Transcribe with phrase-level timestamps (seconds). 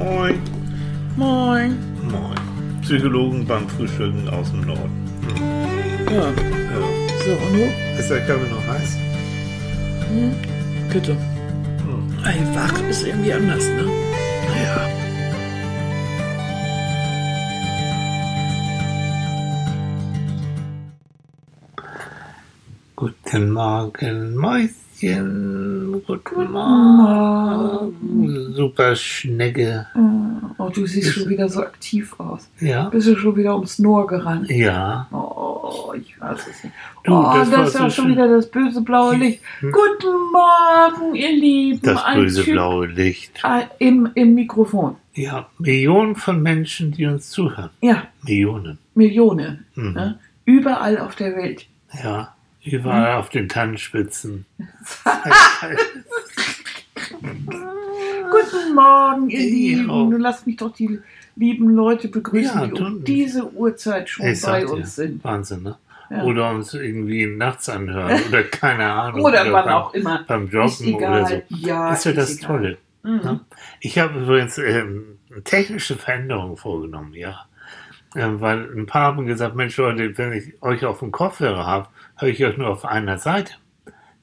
[0.00, 0.40] Moin.
[1.16, 1.76] Moin.
[2.10, 2.80] Moin.
[2.80, 4.90] Psychologen beim Frühstücken aus dem Norden.
[6.10, 6.24] Ja.
[6.24, 6.30] Ja.
[7.22, 7.98] So, und du?
[7.98, 8.96] Ist der Kaffee noch heiß?
[10.90, 11.12] Bitte.
[11.12, 12.16] Hm.
[12.24, 13.84] Ey, wach ist irgendwie anders, ne?
[14.64, 14.88] Ja.
[22.96, 25.49] Guten Morgen, Mäuschen.
[26.18, 28.52] Guten Morgen.
[28.54, 29.86] Super Schnecke.
[30.58, 32.48] Oh, du siehst schon wieder so aktiv aus.
[32.60, 32.88] Ja.
[32.88, 34.50] Bist du schon wieder ums Noor gerannt?
[34.50, 35.06] Ja.
[35.12, 36.74] Oh, ich weiß es nicht.
[37.04, 38.12] Du, oh, das das, ist so ja schon schön.
[38.12, 39.40] wieder das böse blaue Licht.
[39.60, 39.72] Hm.
[39.72, 41.80] Guten Morgen, ihr Lieben.
[41.82, 43.32] Das Ein böse Typ- blaue Licht.
[43.42, 44.96] Ah, Im, Im Mikrofon.
[45.14, 47.70] Ja, Millionen von Menschen, die uns zuhören.
[47.80, 48.78] Ja, Millionen.
[48.94, 49.66] Millionen.
[49.74, 49.92] Mhm.
[49.92, 50.18] Ne?
[50.44, 51.66] Überall auf der Welt.
[52.02, 52.34] Ja.
[52.64, 54.44] Überall auf den Tannenspitzen.
[58.30, 59.46] Guten Morgen, ihr Ja.
[59.46, 59.86] Lieben.
[59.86, 61.00] Nun lasst mich doch die
[61.36, 65.24] lieben Leute begrüßen, Ja, die um diese Uhrzeit schon Ich bei uns sind.
[65.24, 65.76] Wahnsinn, ne?
[66.10, 66.24] Ja.
[66.24, 69.22] Oder uns irgendwie nachts anhören oder keine Ahnung.
[69.22, 70.24] Oder wann beim, auch immer.
[70.26, 71.42] Beim Joggen oder so.
[71.48, 72.46] Ja, ist ja das egal.
[72.46, 72.78] Tolle.
[73.04, 73.10] Mhm.
[73.24, 73.40] Ne?
[73.80, 77.46] Ich habe übrigens ähm, technische Veränderungen vorgenommen, ja.
[78.16, 81.86] Ähm, weil ein paar haben gesagt, Mensch Leute, wenn ich euch auf dem Kopfhörer habe,
[82.20, 83.54] höre ich euch nur auf einer Seite.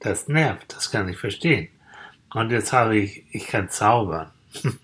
[0.00, 1.68] Das nervt, das kann ich verstehen.
[2.32, 4.30] Und jetzt habe ich, ich kann zaubern.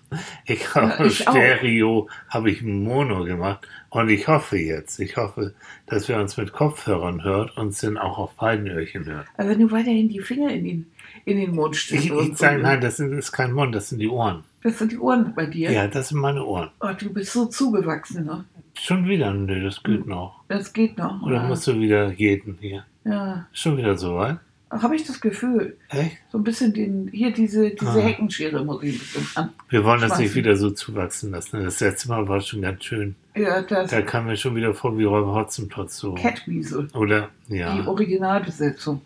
[0.46, 1.32] Ich habe Ja, ich auch.
[1.32, 5.54] Stereo, habe ich Mono gemacht und ich hoffe jetzt, ich hoffe,
[5.86, 9.26] dass wir uns mit Kopfhörern hört und sind auch auf beiden Öhrchen hört.
[9.36, 10.86] Aber wenn du weiterhin die Finger in den,
[11.24, 12.04] in den Mund steckst.
[12.04, 14.44] Ich, ich sage, nein, das, ist kein Mund, das sind die Ohren.
[14.62, 15.72] Das sind die Ohren bei dir.
[15.72, 16.70] Ja, das sind meine Ohren.
[16.80, 18.24] Oh, du bist so zugewachsen.
[18.26, 18.44] Ne?
[18.74, 20.44] Schon wieder, nö, das geht noch.
[20.48, 21.22] Das geht noch.
[21.22, 21.42] Oder ja.
[21.42, 22.84] musst du wieder jeden hier?
[23.04, 23.46] Ja.
[23.52, 24.38] Schon wieder so weit?
[24.70, 25.76] Habe ich das Gefühl.
[25.90, 26.16] Echt?
[26.32, 28.02] So ein bisschen den, hier diese, diese Ah.
[28.02, 29.50] Heckenschere muss ich ein bisschen an.
[29.68, 31.62] Wir wollen das nicht wieder so zuwachsen lassen.
[31.62, 33.14] Das letzte Mal war schon ganz schön.
[33.36, 36.14] Ja, das Da kam mir schon wieder vor wie Räuber Hotzenplotz so.
[36.14, 36.88] Catweasel.
[36.94, 37.86] Oder, Die ja.
[37.86, 39.00] Originalbesetzung.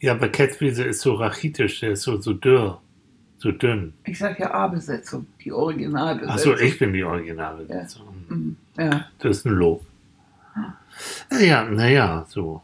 [0.00, 2.80] Ja, aber Catwiese ist so rachitisch, der ist so, so dürr.
[3.36, 3.92] So dünn.
[4.04, 5.26] Ich sag ja A-Besetzung.
[5.44, 6.54] Die Originalbesetzung.
[6.54, 7.66] Achso, ich bin die Originale.
[7.68, 7.86] Ja.
[8.28, 8.56] Mhm.
[8.78, 9.06] Ja.
[9.18, 9.84] Das ist ein Lob.
[11.40, 12.62] Ja, naja, so, so.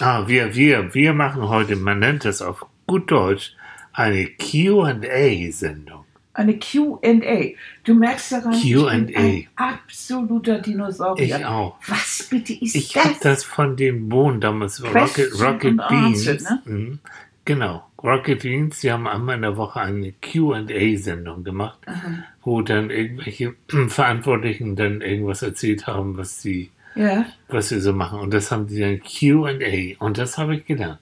[0.00, 3.54] Ah, wir, wir, wir machen heute, man nennt es auf gut Deutsch,
[3.92, 6.04] eine Q&A-Sendung.
[6.36, 7.54] Eine Q&A.
[7.84, 8.90] Du merkst daran, ich bin Q&A.
[8.90, 11.36] ein absoluter Dinosaurier.
[11.38, 11.78] Ich auch.
[11.86, 13.04] Was bitte ist Ich das?
[13.04, 16.26] habe das von dem Bohnen damals, Rocket, Rocket and Beans.
[16.28, 16.98] Answer, Mhm.
[17.44, 22.24] Genau, Rocket Beans, die haben einmal in der Woche eine Q&A-Sendung gemacht, Aha.
[22.42, 23.54] wo dann irgendwelche
[23.88, 28.20] Verantwortlichen dann irgendwas erzählt haben, was sie, Ja, was sie so machen.
[28.20, 30.02] Und das haben die dann Q&A.
[30.04, 31.00] Und das habe ich gelernt.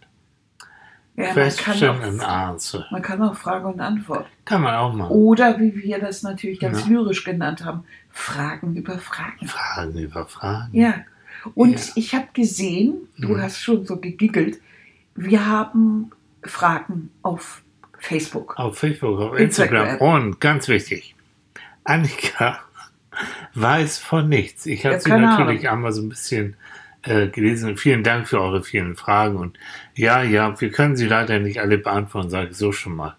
[1.17, 2.87] ja man, Question kann and auch, Answer.
[2.91, 4.27] man kann auch Frage und Antwort.
[4.47, 5.11] Kann man auch machen.
[5.11, 6.89] Oder wie wir das natürlich ganz Ja.
[6.89, 9.47] lyrisch genannt haben, Fragen über Fragen.
[9.47, 10.75] Fragen über Fragen.
[10.75, 10.95] Ja.
[11.55, 11.93] Und Ja.
[11.97, 13.43] ich habe gesehen, du Mhm.
[13.43, 14.59] hast schon so gegiggelt,
[15.15, 16.11] wir haben
[16.43, 17.63] Fragen auf
[17.99, 18.59] Facebook.
[18.59, 19.87] Auf Facebook, auf Instagram.
[19.89, 20.15] Instagram.
[20.15, 21.15] Und ganz wichtig,
[21.85, 22.61] Annika
[23.55, 24.67] weiß von nichts.
[24.67, 26.57] Ich habe Ja, sie natürlich einmal so ein bisschen
[27.03, 27.77] äh, gelesen.
[27.77, 29.37] Vielen Dank für eure vielen Fragen.
[29.37, 29.59] Und
[29.95, 33.17] ja, ja, wir können sie leider nicht alle beantworten, sage ich so schon mal.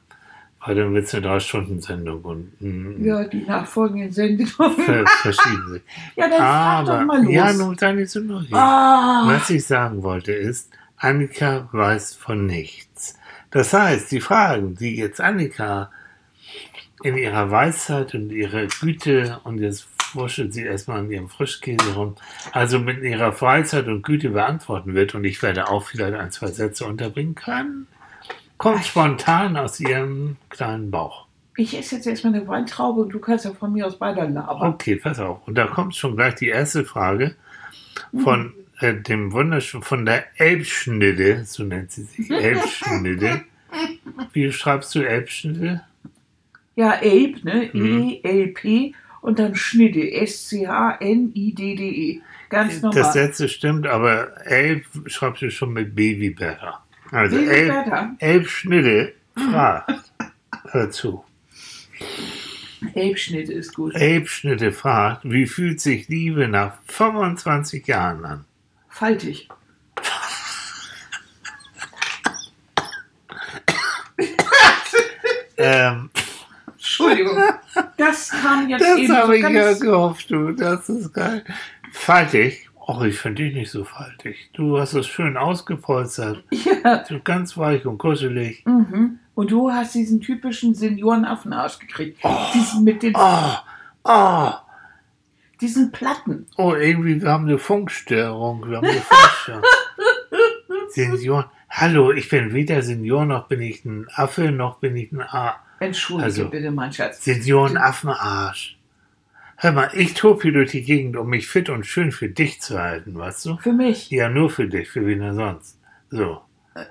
[0.66, 4.50] Weil dann wird es eine Drei-Stunden-Sendung und mm, Ja, die nachfolgenden Sendungen.
[4.86, 5.82] ver verschieben sich.
[6.16, 7.34] ja, dann frag doch mal Aber, los.
[7.34, 8.54] ja, nun sei nicht so neugierig.
[8.56, 13.20] ah, Was ich sagen wollte ist, Annika weiß von nichts.
[13.52, 15.92] Das heißt, die Fragen, die jetzt Annika
[17.02, 22.16] in ihrer Weisheit und ihrer Güte und jetzt wurschtelt sie erstmal an ihrem Frischkäse rum,
[22.52, 26.48] also mit ihrer Weisheit und Güte beantworten wird und ich werde auch vielleicht ein, zwei
[26.48, 27.88] Sätze unterbringen können,
[28.58, 31.26] kommt spontan aus ihrem kleinen Bauch.
[31.58, 34.74] ich esse jetzt erstmal eine Weintraube und du kannst ja von mir aus weiter labern.
[34.74, 35.40] Okay, pass auf.
[35.48, 37.36] Und da kommt schon gleich die erste Frage
[38.24, 43.42] von äh, dem wunderschönen, von der Elbschnitte, so nennt sie sich, Elbschnitte.
[44.32, 45.82] Wie schreibst du Elbschnitte?
[46.76, 47.70] Ja, Ape, ne?
[47.74, 48.10] Mhm.
[48.10, 50.12] E-L-P und dann Schnitte.
[50.12, 52.22] S-C-H-N-I-D-D-E.
[52.50, 53.02] Ganz normal.
[53.02, 56.84] Das letzte stimmt, aber Elb schreibst du schon mit Baby Better.
[57.12, 57.86] Also Baby Elb?
[58.20, 59.92] Elbschnitte fragt.
[60.72, 61.24] Hör zu.
[62.96, 63.96] Ape-Schnitte ist gut.
[63.96, 68.46] Elbschnitte fragt, wie fühlt sich Liebe nach 25 Jahren an?
[68.90, 69.48] Faltig.
[75.56, 76.10] Ähm,
[77.00, 77.38] Entschuldigung.
[77.98, 80.52] Das kam jetzt Das eben habe so ich ja gehofft, du.
[80.52, 81.44] Das ist geil.
[81.92, 82.70] Faltig.
[82.88, 84.50] Och, ich finde dich nicht so faltig.
[84.54, 86.44] Du hast es schön ausgepolstert.
[86.84, 87.06] Ja.
[87.06, 88.64] So ganz weich und kuschelig.
[88.66, 89.20] Mhm.
[89.36, 92.20] Und du hast diesen typischen Seniorenaffenarsch gekriegt.
[92.54, 93.14] Diesen mit den...
[93.16, 93.54] Oh,
[94.06, 94.52] Oh,
[95.62, 96.46] Diesen Platten.
[96.58, 98.70] oh, irgendwie, wir haben eine Funkstörung.
[98.70, 99.64] Wir haben eine Funkstörung.
[100.90, 101.46] Senioren.
[101.70, 105.56] Hallo, ich bin weder Senior, noch bin ich ein Affe, noch bin ich ein A.
[105.88, 107.24] Entschuldige Also- bitte, mein Schatz.
[107.24, 108.78] Seniorenaffenarsch.
[109.58, 112.60] Hör mal, ich tob hier durch die Gegend, um mich fit und schön für dich
[112.62, 113.58] zu halten, weißt du?
[113.58, 114.10] Für mich.
[114.10, 115.78] Ja, nur für dich, für wen denn sonst.
[116.10, 116.42] So,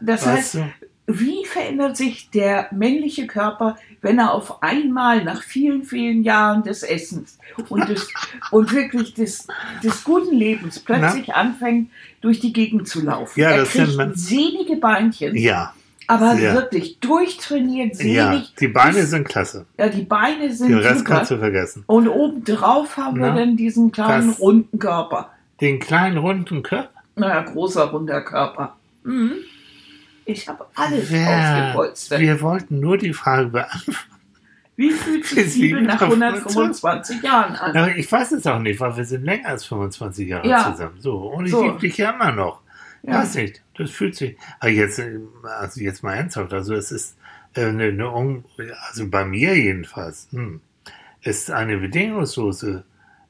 [0.00, 0.64] Das weißt heißt, du?
[1.08, 6.82] wie verändert sich der männliche Körper, wenn er auf einmal nach vielen, vielen Jahren des
[6.82, 8.08] Essens und, des,
[8.52, 9.46] und wirklich des,
[9.82, 11.90] des guten Lebens plötzlich anfängt,
[12.22, 13.38] durch die Gegend zu laufen?
[13.38, 15.74] Ja, er das kriegt man- sehnige Beinchen, Ja,
[16.08, 16.54] aber ja.
[16.54, 18.54] wirklich durchtrainiert, ja, sehnig.
[18.58, 19.66] die Beine sind klasse.
[19.78, 21.14] Ja, die Beine sind Den Rest super.
[21.16, 21.84] kannst du vergessen.
[21.86, 24.40] Und obendrauf haben wir Na, dann diesen kleinen was?
[24.40, 25.30] runden Körper.
[25.60, 26.90] Den kleinen runden Körper?
[27.16, 28.76] Naja, großer runder Körper.
[29.04, 29.32] Mhm.
[30.24, 32.20] Ich habe alles Wer, ausgepolstert.
[32.20, 33.96] wir wollten nur die Frage beantworten.
[34.76, 37.76] Wie fühlt Wir sich Zwiebel sind nach auf 125 Jahren an?
[37.76, 40.72] Aber ich weiß es auch nicht, weil wir sind länger als 25 Jahre Ja.
[40.72, 40.94] zusammen.
[40.98, 41.62] So, und ich So.
[41.64, 42.61] liebe dich ja immer noch.
[43.02, 43.20] Ja.
[43.20, 44.36] Weiß nicht, das fühlt sich.
[44.60, 45.18] Aber jetzt, äh,
[45.58, 47.16] also jetzt mal ernsthaft, also es ist
[47.54, 48.42] äh, eine, eine
[48.88, 50.60] also bei mir jedenfalls, hm,
[51.22, 52.84] ist eine bedingungslose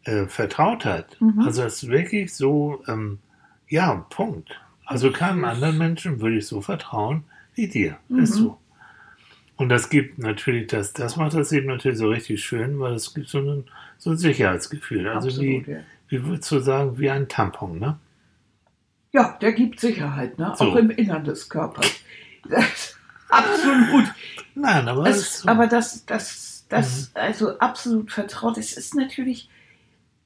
[0.05, 1.17] äh, Vertrautheit.
[1.21, 1.41] Mhm.
[1.41, 3.19] Also es ist wirklich so, ähm,
[3.69, 4.61] ja, Punkt.
[4.85, 7.25] Also keinem anderen Menschen würde ich so vertrauen
[7.55, 7.99] wie dir.
[8.09, 8.43] Ist Mhm.
[8.45, 8.59] so.
[9.57, 13.15] Und das gibt natürlich, das, das macht das eben natürlich so richtig schön, weil es
[13.15, 13.65] gibt so ein,
[13.99, 15.07] so ein Sicherheitsgefühl.
[15.09, 15.79] Also Absolut, wie, ja.
[16.09, 17.99] wie würdest du sagen, wie ein Tampon, ne?
[19.13, 20.55] Ja, der gibt Sicherheit, ne?
[20.57, 20.65] So.
[20.65, 21.87] auch im Innern des Körpers.
[23.29, 24.13] Absolut.
[24.55, 25.49] Nein, aber Es, so.
[25.49, 27.21] aber das, das, das, Mhm.
[27.21, 28.59] also absolut vertraut.
[28.59, 29.49] Es ist natürlich,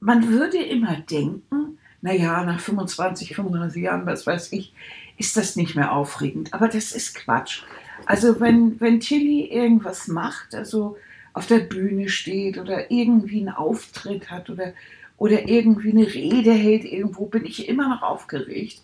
[0.00, 4.72] man würde immer denken, naja, nach 25, 35 Jahren, was weiß ich,
[5.18, 6.52] ist das nicht mehr aufregend.
[6.54, 7.62] Aber das ist Quatsch.
[8.04, 10.96] Also wenn, wenn Tilly irgendwas macht, also
[11.32, 14.72] auf der Bühne steht oder irgendwie einen Auftritt hat oder,
[15.18, 18.82] oder irgendwie eine Rede hält irgendwo, bin ich immer noch aufgeregt.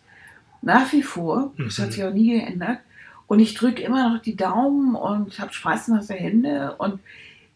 [0.63, 1.53] Nach wie vor.
[1.59, 1.83] Das Mhm.
[1.83, 2.79] hat sich auch nie geändert.
[3.27, 6.77] Und ich drücke immer noch die Daumen und habe schweißnasse Hände.
[6.79, 7.01] Und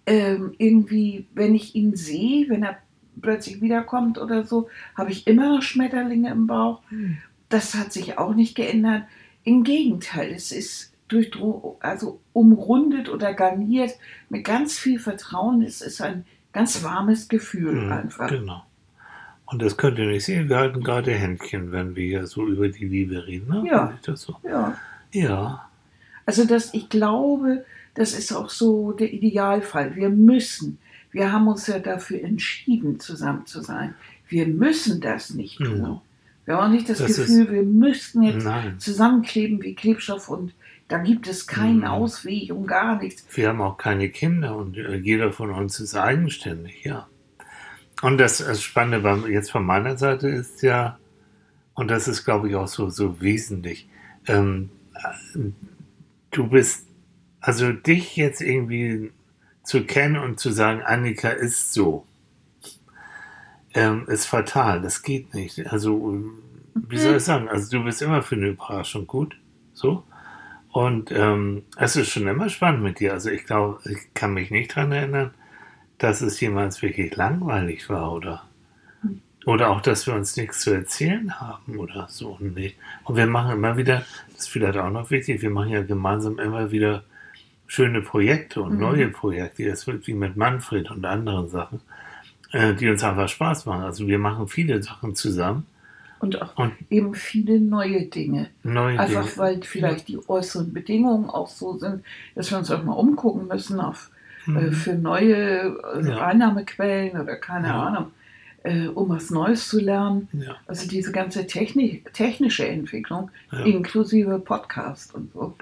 [0.06, 2.78] ähm, irgendwie, wenn ich ihn sehe, wenn er
[3.20, 6.81] plötzlich wiederkommt oder so, habe ich immer noch Schmetterlinge im Bauch.
[6.90, 7.19] Hm.
[7.49, 9.05] Das hat sich auch nicht geändert.
[9.44, 13.93] Im Gegenteil, es ist durchdro also umrundet oder garniert
[14.29, 15.62] mit ganz viel Vertrauen.
[15.62, 18.29] Es ist ein ganz warmes Gefühl Mhm, einfach.
[18.29, 18.62] Genau.
[19.46, 20.48] Und das könnt ihr nicht sehen.
[20.48, 23.48] Wir halten gerade Händchen, wenn wir hier so über die Liebe reden.
[23.48, 23.64] Ne?
[23.70, 23.98] Ja.
[24.04, 24.37] Ist so?
[24.44, 24.76] Ja.
[25.12, 25.69] Ja.
[26.25, 27.64] Also das, ich glaube,
[27.94, 29.94] das ist auch so der Idealfall.
[29.94, 30.78] Wir müssen,
[31.12, 33.94] wir haben uns ja dafür entschieden, zusammen zu sein.
[34.28, 35.78] Wir müssen das nicht tun.
[35.81, 36.02] Ja.
[36.44, 38.78] Wir haben auch nicht das, Das Gefühl, wir müssten jetzt Nein.
[38.78, 40.52] zusammenkleben wie Klebstoff und
[40.88, 41.84] da gibt es keinen Mhm.
[41.84, 43.25] Ausweg und gar nichts.
[43.37, 47.06] Wir haben auch keine Kinder und äh, jeder von uns ist eigenständig, ja.
[48.02, 50.98] Und das, das Spannende jetzt von meiner Seite ist ja,
[51.75, 53.88] und das ist, glaube ich, auch so, so wesentlich,
[54.26, 55.38] ähm, äh,
[56.31, 56.87] du bist,
[57.40, 59.12] also dich jetzt irgendwie
[59.62, 62.06] zu kennen und zu sagen, Annika ist so,
[63.75, 64.81] ähm, ist fatal.
[64.81, 65.70] Das geht nicht.
[65.70, 66.25] Also,
[66.75, 67.48] wie soll ich sagen?
[67.48, 69.37] Also, du bist immer für eine Überraschung gut.
[69.75, 70.02] So.
[70.72, 73.12] Und ähm, es ist schon immer spannend mit dir.
[73.12, 75.34] Also, ich glaube, ich kann mich nicht daran erinnern,
[75.98, 78.43] dass es jemals wirklich langweilig war oder.
[79.46, 82.36] Oder auch, dass wir uns nichts zu erzählen haben oder so.
[82.41, 82.74] Nee.
[83.05, 86.41] Und wir machen immer wieder, das ist vielleicht auch noch wichtig, wir machen ja gemeinsam
[86.41, 87.05] immer wieder
[87.69, 88.81] schöne Projekte und Mhm.
[88.81, 89.65] neue Projekte.
[89.69, 91.81] Das wird wie mit Manfred und anderen Sachen,
[92.53, 93.82] äh, die uns einfach Spaß machen.
[93.84, 95.65] Also wir machen viele Sachen zusammen.
[96.19, 98.48] Und auch Und eben viele neue Dinge.
[98.65, 99.36] neue Einfach Dinge.
[99.36, 102.03] weil vielleicht die äußeren Bedingungen auch so sind,
[102.34, 104.10] dass wir uns auch mal umgucken müssen auf,
[104.46, 104.72] äh, Mhm.
[104.72, 106.26] für neue äh, Ja.
[106.26, 107.82] Einnahmequellen oder keine Ja.
[107.86, 108.06] Ahnung,
[108.65, 110.29] äh, um was Neues zu lernen.
[110.32, 113.31] Ja, Also diese ganze Technik, technische Entwicklung,
[113.65, 115.55] inklusive Podcast und so.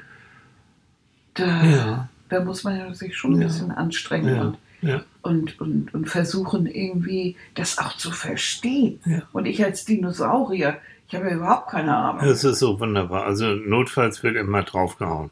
[1.35, 7.37] Da, da muss man sich schon ein bisschen anstrengen und, und, und, und versuchen irgendwie
[7.55, 9.01] das auch zu verstehen.
[9.33, 10.77] Und ich als Dinosaurier,
[11.09, 12.23] ich habe ja überhaupt keine Ahnung.
[12.25, 13.25] Das ist so wunderbar.
[13.25, 15.31] Also notfalls wird immer draufgehauen.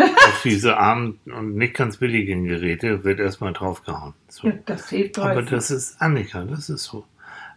[0.00, 4.14] Auf diese armen und nicht ganz billigen Geräte wird erstmal draufgehauen.
[4.28, 4.48] So.
[4.48, 7.04] Ja, das hilft Aber das ist Annika, das ist so.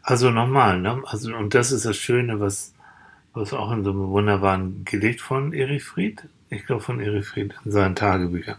[0.04, 1.02] Also nochmal, ne?
[1.06, 2.74] Also, und das ist das Schöne, was,
[3.34, 7.54] was auch in so einem wunderbaren Gedicht von Erich Fried, ich glaube von Erich Fried,
[7.66, 8.58] in seinen Tagebüchern.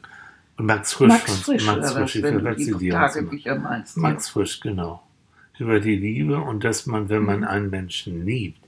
[0.57, 2.89] Und Max Frisch, Max von- Frisch, Max oder Frisch, du verwechsel die.
[2.91, 3.97] Tagebücher meinst.
[3.97, 4.03] ja.
[4.03, 5.03] Max Frisch, genau.
[5.59, 7.45] Über die Liebe und dass man, wenn man Mhm.
[7.47, 8.61] einen Menschen liebt,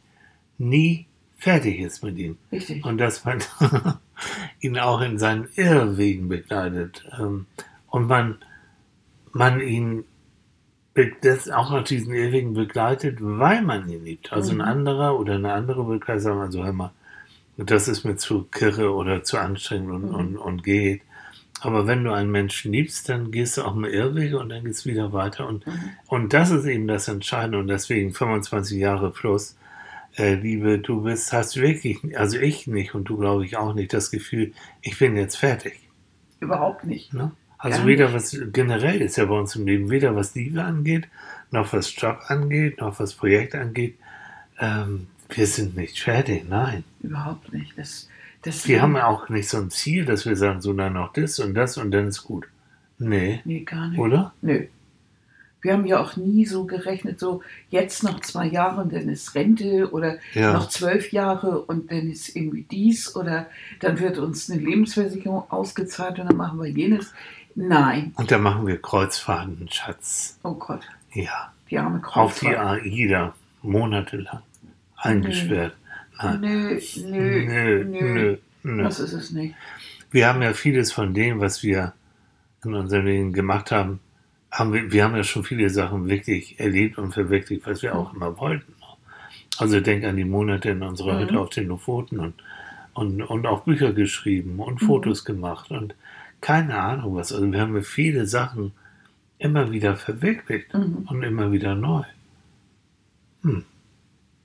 [0.59, 1.06] nie
[1.44, 2.36] fertig ist mit ihm.
[2.50, 2.84] Richtig.
[2.84, 3.38] Und dass man
[4.60, 7.04] ihn auch in seinen Irrwegen begleitet.
[7.18, 7.46] Ähm,
[7.88, 8.38] Und man,
[9.32, 10.04] man ihn
[11.22, 14.32] das auch noch diesen ewigen begleitet, weil man ihn liebt.
[14.32, 14.60] Also Mhm.
[14.60, 16.92] ein anderer oder eine andere gleich sagen, also hör mal,
[17.56, 20.14] das ist mir zu kirre oder zu anstrengend und, Mhm.
[20.14, 21.02] und, und geht.
[21.60, 24.86] Aber wenn du einen Menschen liebst, dann gehst du auch mal Irrwege und dann geht's
[24.86, 25.46] wieder weiter.
[25.48, 25.72] Und, Mhm.
[26.08, 27.58] und das ist eben das Entscheidende.
[27.58, 29.56] Und deswegen 25 Jahre plus,
[30.16, 33.92] äh, Liebe, du bist, hast wirklich, also ich nicht und du glaube ich auch nicht,
[33.92, 34.52] das Gefühl,
[34.83, 35.80] ich bin jetzt fertig.
[36.40, 37.12] Überhaupt nicht.
[37.12, 37.33] Ne?
[37.59, 41.09] Also Gar weder was generell ist ja bei uns im Leben, weder was Liebe angeht,
[41.50, 43.97] noch was Job angeht, noch was Projekt angeht.
[44.59, 46.85] Ähm, wir sind nicht fertig, nein.
[47.00, 47.76] Überhaupt nicht.
[47.78, 48.09] Das,
[48.42, 51.12] das Wir haben ja auch nicht so ein Ziel, dass wir sagen, so dann noch
[51.12, 52.47] das und das und dann ist gut.
[52.99, 53.99] Nee, Nee, gar nicht.
[53.99, 54.33] oder?
[54.42, 54.66] Nö.
[55.64, 57.40] Wir haben ja auch nie so gerechnet, so
[57.71, 60.52] jetzt noch zwei Jahre und dann ist Rente oder Ja.
[60.52, 63.47] noch zwölf Jahre und dann ist irgendwie dies oder
[63.80, 67.14] dann wird uns eine Lebensversicherung ausgezahlt und dann machen wir jenes.
[67.54, 68.12] Nein.
[68.16, 70.38] Und dann machen wir Kreuzfahrten, Schatz.
[70.42, 70.83] Oh Gott,
[71.14, 71.50] Ja.
[71.71, 72.83] die arme Auf die Kreuzfahrt.
[72.83, 74.42] AIDA, monatelang.
[74.97, 75.75] Eingesperrt.
[76.23, 76.40] Nein.
[76.40, 78.83] Nö, nö, Nö, nö, nö, nö.
[78.83, 79.54] Das ist es nicht.
[80.11, 81.94] Wir haben ja vieles von dem, was wir
[82.64, 84.00] in unserem Leben gemacht haben,
[84.54, 88.14] haben wir, wir haben ja schon viele Sachen wirklich erlebt und verwirklicht, was wir auch
[88.14, 88.73] immer wollten.
[89.58, 91.20] Also denk an die Monate in unserer Mhm.
[91.23, 92.34] Hütte auf den Lofoten und,
[92.94, 94.87] und, und auch Bücher geschrieben und Mhm.
[94.87, 95.94] Fotos gemacht und
[96.40, 97.32] keine Ahnung was.
[97.32, 98.73] Also wir haben ja viele Sachen
[99.38, 101.06] immer wieder verwirklicht Mhm.
[101.11, 102.04] und immer wieder neu.
[103.42, 103.64] Hm.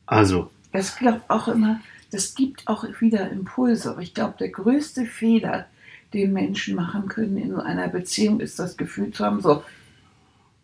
[0.08, 1.80] Also, Das glaubt auch immer,
[2.12, 3.92] das gibt auch wieder Impulse.
[3.92, 5.68] Aber ich glaube, der größte Fehler,
[6.14, 9.64] den Menschen machen können in so einer Beziehung, ist das Gefühl zu haben, so,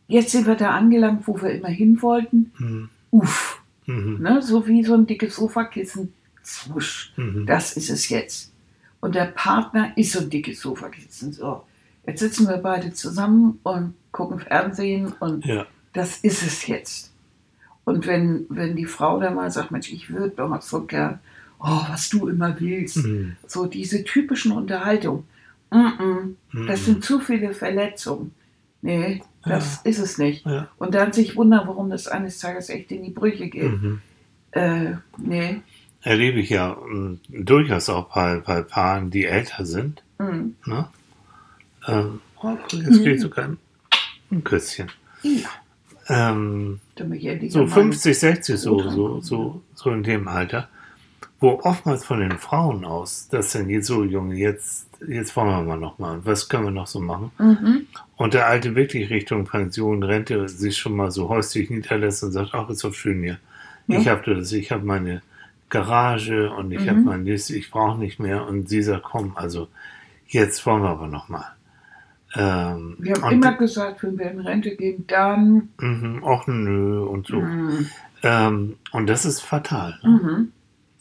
[0.07, 2.51] jetzt sind wir da angelangt, wo wir immer hin wollten.
[2.57, 4.41] hm, Uff, mhm, ne?
[4.41, 6.13] so wie so ein dickes Sofakissen.
[6.43, 7.45] Zwusch, mhm.
[7.45, 8.51] das ist es jetzt.
[8.99, 11.33] Und der Partner ist so ein dickes Sofakissen.
[11.33, 11.63] So,
[12.05, 17.11] jetzt sitzen wir beide zusammen und gucken Fernsehen und ja, das ist es jetzt.
[17.83, 21.19] Und wenn, wenn die Frau dann mal sagt, Mensch, ich würde doch mal so gern,
[21.59, 25.23] oh, was du immer willst, mhm, so diese typischen Unterhaltungen,
[25.71, 26.35] mm -mm,
[26.67, 26.85] das mhm.
[26.85, 28.33] sind zu viele Verletzungen.
[28.81, 30.45] Nee, das ist es nicht.
[30.45, 33.81] ja, Und dann sich wundern, warum das eines Tages echt in die Brüche geht.
[33.81, 34.01] mhm.
[34.51, 35.61] Äh, nee.
[36.01, 40.01] erlebe ich ja ähm, durchaus auch bei, bei Paaren, die älter sind.
[40.17, 40.51] Mm.
[40.65, 40.87] Ne?
[41.87, 43.57] Ähm, oh, jetzt kriege ich sogar ein,
[44.31, 44.89] ein Küsschen.
[45.23, 45.49] Ja,
[46.07, 46.79] Ähm,
[47.49, 47.69] so Mann.
[47.69, 50.69] 50, 60, so, so, so, so in dem Alter,
[51.39, 55.61] wo oftmals von den Frauen aus, das sind jetzt so Junge, jetzt, jetzt wollen wir
[55.63, 57.31] mal noch mal, was können wir noch so machen?
[57.37, 57.87] Mhm.
[58.17, 62.51] Und der Alte wirklich Richtung Pension, Rente sich schon mal so häuslich niederlässt und sagt,
[62.53, 63.37] ach, ist doch schön hier.
[63.87, 63.99] Ja.
[63.99, 65.21] Ich habe das, ich habe meine
[65.69, 66.89] Garage und ich Mhm.
[66.89, 68.47] habe mein List, ich brauche nicht mehr.
[68.47, 69.67] Und sie sagt, komm, also
[70.27, 71.45] jetzt wollen wir aber noch mal.
[72.35, 75.69] Ähm, Wir haben immer gesagt, wenn wir in Rente gehen, dann.
[75.79, 77.37] Mhm, ach nö und so.
[77.39, 77.87] Mm,
[78.23, 79.97] Ähm, und das ist fatal.
[80.03, 80.09] Ne?
[80.09, 80.51] mhm.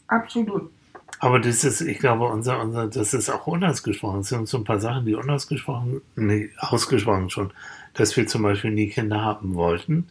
[0.07, 0.71] Absolut.
[1.19, 4.19] Aber das ist, ich glaube, unser, unser, das ist auch unausgesprochen.
[4.21, 7.51] Es sind so ein paar Sachen, die unausgesprochen, nee, ausgesprochen schon,
[7.93, 10.07] dass wir zum Beispiel nie Kinder haben wollten.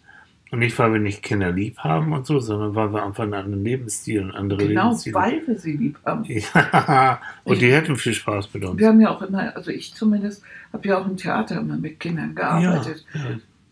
[0.51, 3.35] Und nicht, weil wir nicht Kinder lieb haben und so, sondern weil wir einfach einen
[3.35, 5.15] anderen Lebensstil und andere Genau, Lebensstile.
[5.17, 6.25] weil wir sie lieb haben.
[6.29, 8.79] Ja, und die hätten viel Spaß mit uns.
[8.79, 10.43] Wir haben ja auch immer, also ich zumindest,
[10.73, 13.05] habe ja auch im Theater immer mit Kindern Ja, gearbeitet.
[13.15, 13.21] ja,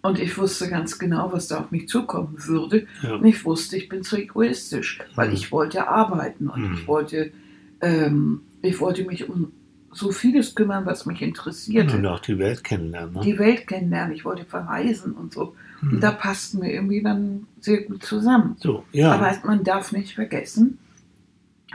[0.03, 2.87] Und ich wusste ganz genau, was da auf mich zukommen würde.
[3.03, 3.15] ja.
[3.15, 5.35] Und ich wusste, ich bin zu egoistisch, weil Mhm.
[5.35, 6.75] ich wollte arbeiten und Mhm.
[6.75, 7.33] ich wollte,
[7.81, 9.53] ähm, ich wollte mich um
[9.93, 11.97] so vieles kümmern, was mich interessierte.
[11.99, 13.15] Und auch die Welt kennenlernen.
[13.15, 13.21] Ne?
[13.23, 15.55] Die Welt kennenlernen, ich wollte verreisen und so.
[15.83, 15.93] Mhm.
[15.95, 18.57] Und da passten wir irgendwie dann sehr gut zusammen.
[18.59, 19.13] so, ja.
[19.13, 20.79] Aber man darf nicht vergessen,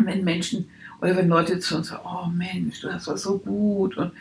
[0.04, 0.68] wenn Menschen
[1.02, 4.12] oder wenn Leute zu uns sagen, oh Mensch, du hast das so gut und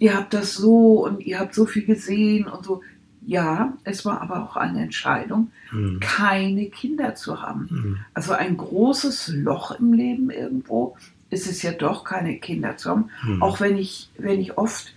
[0.00, 2.82] ihr habt das so und ihr habt so viel gesehen und so.
[3.26, 5.98] Ja, es war aber auch eine Entscheidung, Mhm.
[6.00, 7.68] keine Kinder zu haben.
[7.70, 7.98] Mhm.
[8.12, 10.96] Also ein großes Loch im Leben irgendwo
[11.30, 13.10] ist es ja doch, keine Kinder zu haben.
[13.24, 13.42] Mhm.
[13.42, 14.94] Auch wenn ich, wenn ich oft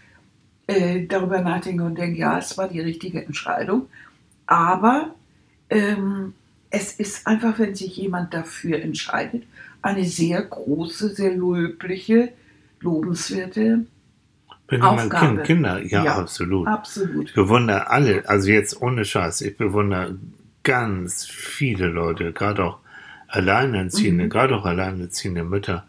[0.67, 3.88] äh, darüber nachdenke und denke, ja, es war die richtige Entscheidung.
[4.46, 5.15] Aber
[5.69, 6.34] ähm,
[6.69, 9.43] es ist einfach, wenn sich jemand dafür entscheidet,
[9.81, 12.34] eine sehr große, sehr löbliche,
[12.81, 13.86] lobenswerte,
[14.69, 15.25] Aufgabe.
[15.36, 16.15] Kind, Kinder, ja, Ja.
[16.17, 16.67] absolut.
[16.67, 17.29] absolut.
[17.29, 20.17] Ich bewundere alle, also jetzt ohne Scheiß, ich bewundere
[20.63, 22.79] ganz viele Leute, gerade auch
[23.29, 24.29] Alleinerziehende, Mhm.
[24.29, 25.86] gerade auch alleinerziehende Mütter,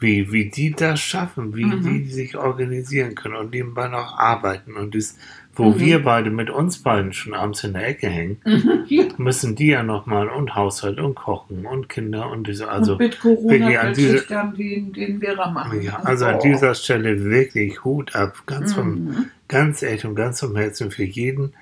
[0.00, 1.82] wie, wie die das schaffen, wie Mhm.
[1.82, 5.16] die sich organisieren können und nebenbei noch arbeiten und das,
[5.58, 5.80] wo Mhm.
[5.80, 8.40] wir beide mit uns beiden schon abends in der Ecke hängen,
[8.86, 9.04] Ja.
[9.18, 13.20] müssen die ja nochmal und Haushalt und Kochen und Kinder und diese, also und mit
[13.20, 15.82] Corona an diese- dann den, den Lehrer machen.
[15.82, 16.42] ja, also an Oh.
[16.42, 19.26] dieser Stelle wirklich Hut ab, ganz vom Mhm.
[19.48, 21.52] ganz echt und ganz vom Herzen für jeden,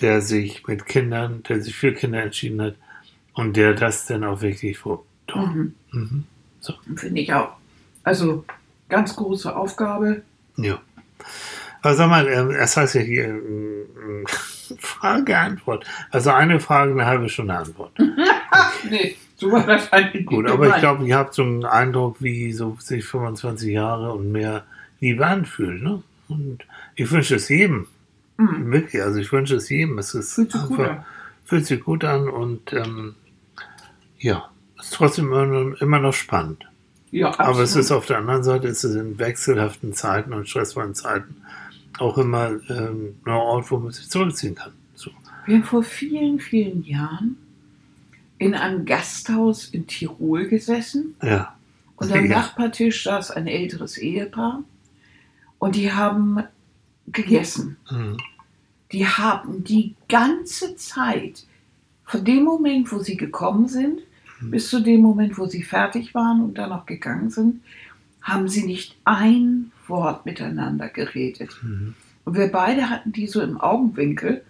[0.00, 2.74] der sich mit Kindern, der sich für Kinder entschieden hat
[3.34, 5.04] und der das dann auch wirklich vor.
[5.34, 5.74] Mhm.
[5.90, 6.24] Mhm.
[6.96, 7.50] Finde ich auch.
[8.04, 8.44] Also
[8.88, 10.22] ganz große Aufgabe.
[10.56, 10.80] Ja.
[11.82, 14.24] Aber sag mal, ähm, es heißt ja hier ähm,
[14.78, 15.84] Frage, Antwort.
[16.10, 17.92] Also eine Frage, eine halbe Stunde Antwort.
[18.90, 22.16] Nee, so war das eigentlich Gut, nicht aber ich glaube, ihr habt so einen Eindruck,
[22.20, 24.64] wie so sich 25 Jahre und mehr
[25.00, 25.82] Liebe anfühlt.
[25.82, 26.02] Ne?
[26.28, 26.58] Und
[26.96, 27.86] ich wünsche es jedem.
[28.38, 28.72] Mhm.
[28.72, 29.98] Wirklich, also ich wünsche es jedem.
[29.98, 31.04] Es ist Fühlt sich gut an.
[31.44, 33.14] fühlt sich gut an und ähm,
[34.18, 36.66] ja, ist trotzdem immer, noch- immer noch spannend.
[37.12, 37.48] Ja, absolut.
[37.48, 41.36] Aber es ist auf der anderen Seite, ist es in wechselhaften Zeiten und stressvollen Zeiten
[41.98, 44.72] auch immer ähm, ein Ort, wo man sich zurückziehen kann.
[44.94, 45.10] So.
[45.46, 47.36] Wir haben vor vielen, vielen Jahren
[48.38, 51.54] in einem Gasthaus in Tirol gesessen Ja.
[51.96, 52.38] und am Ja.
[52.38, 54.62] Nachbartisch saß ein älteres Ehepaar
[55.58, 56.42] und die haben
[57.08, 57.76] gegessen.
[57.90, 58.16] Mhm.
[58.92, 61.44] Die haben die ganze Zeit,
[62.04, 64.00] von dem Moment, wo sie gekommen sind,
[64.40, 67.62] bis zu dem Moment, wo sie fertig waren und dann noch gegangen sind,
[68.20, 71.50] haben sie nicht ein Wort miteinander geredet.
[71.62, 71.94] Mhm.
[72.24, 74.42] Und wir beide hatten die so im Augenwinkel.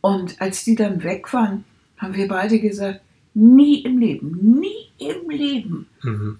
[0.00, 1.64] Und als die dann weg waren,
[1.96, 3.00] haben wir beide gesagt,
[3.34, 6.38] nie im Leben, nie im Leben Mhm.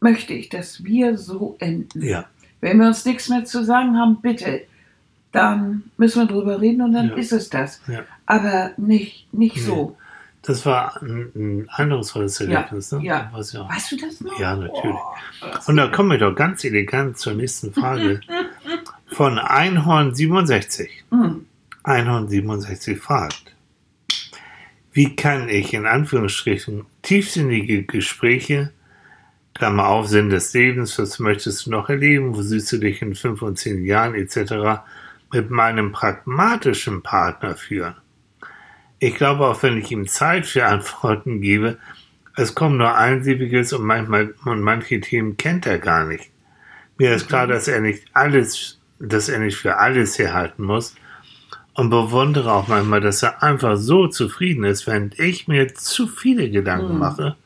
[0.00, 2.02] möchte ich, dass wir so enden.
[2.02, 2.26] Ja.
[2.60, 4.62] Wenn wir uns nichts mehr zu sagen haben, bitte,
[5.32, 7.14] dann müssen wir drüber reden und dann Ja.
[7.16, 7.80] ist es das.
[7.86, 8.04] Ja.
[8.26, 9.62] Aber nicht, nicht Nee.
[9.62, 9.96] so.
[10.42, 13.02] Das war ein, ein eindrucksvolles Erlebnis, ne?
[13.02, 13.28] ja.
[13.32, 13.68] Was ja.
[13.68, 14.38] Weißt du das noch?
[14.38, 14.96] Ja, natürlich.
[14.96, 18.20] Oh, Und da kommen wir doch ganz elegant zur nächsten Frage
[19.08, 21.04] von Einhorn 67.
[21.10, 21.46] Hm.
[21.82, 23.54] Einhorn 67 fragt,
[24.92, 28.72] wie kann ich in Anführungsstrichen tiefsinnige Gespräche,
[29.54, 33.14] Klammer auf, Sinn des Lebens, was möchtest du noch erleben, wo siehst du dich in
[33.14, 34.82] fünf und zehn Jahren etc.,
[35.32, 37.94] mit meinem pragmatischen Partner führen?
[38.98, 41.78] Ich glaube, auch wenn ich ihm Zeit für Antworten gebe,
[42.36, 46.30] es kommt nur einsilbiges und manchmal und manche Themen kennt er gar nicht.
[46.96, 50.94] Mir ist klar, dass er nicht alles, dass er nicht für alles herhalten muss
[51.74, 56.50] und bewundere auch manchmal, dass er einfach so zufrieden ist, während ich mir zu viele
[56.50, 56.98] Gedanken Mhm.
[56.98, 57.36] mache.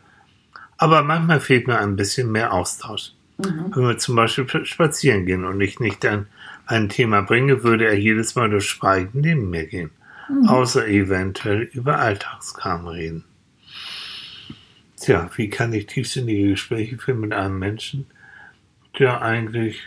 [0.78, 3.12] Aber manchmal fehlt mir ein bisschen mehr Austausch.
[3.38, 3.72] Mhm.
[3.74, 6.26] Wenn wir zum Beispiel spazieren gehen und ich nicht dann
[6.66, 9.90] ein Thema bringe, würde er jedes Mal durch Schweigen neben mir gehen.
[10.28, 10.48] Mhm.
[10.48, 13.24] Außer eventuell über Alltagskram reden.
[14.96, 18.06] Tja, wie kann ich tiefsinnige Gespräche führen mit einem Menschen,
[18.98, 19.80] der eigentlich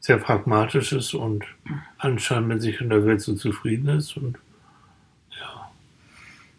[0.00, 1.44] sehr pragmatisch ist und
[1.98, 4.38] anscheinend mit sich und der Welt so zufrieden ist und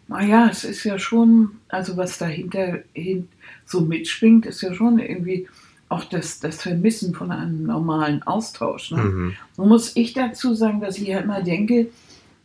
[0.08, 3.28] Naja, es ist ja schon, also was dahinter hin
[3.66, 5.46] so mitschwingt, ist ja schon irgendwie
[5.90, 8.90] auch das, das Vermissen von einem normalen Austausch.
[8.90, 9.02] Ne?
[9.02, 9.34] mhm.
[9.56, 11.88] Nun muss ich dazu sagen, dass ich ja immer denke,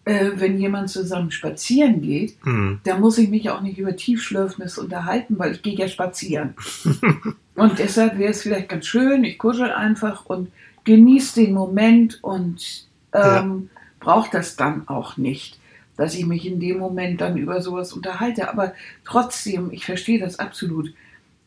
[0.05, 2.79] äh, wenn jemand zusammen spazieren geht, Mhm.
[2.83, 6.55] da muss ich mich auch nicht über Tiefschlürfnis unterhalten, weil ich gehe ja spazieren.
[7.55, 10.51] und deshalb wäre es vielleicht ganz schön, ich kuschel einfach und
[10.83, 15.57] genieße den Moment und ähm, brauche das dann auch nicht,
[15.95, 18.49] dass ich mich in dem Moment dann über sowas unterhalte.
[18.49, 18.73] Aber
[19.05, 20.93] trotzdem, ich verstehe das absolut.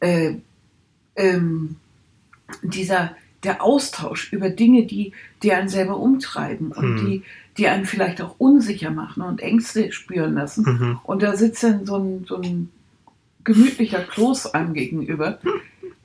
[0.01, 0.35] Äh,
[1.17, 1.77] ähm,
[2.63, 6.97] dieser der Austausch über Dinge, die, die einen selber umtreiben und Mhm.
[7.07, 7.23] die,
[7.59, 10.65] die einen vielleicht auch unsicher machen und Ängste spüren lassen.
[10.65, 10.99] Mhm.
[11.05, 12.71] Und da sitzt dann so ein, so ein
[13.45, 15.39] gemütlicher Kloß einem gegenüber.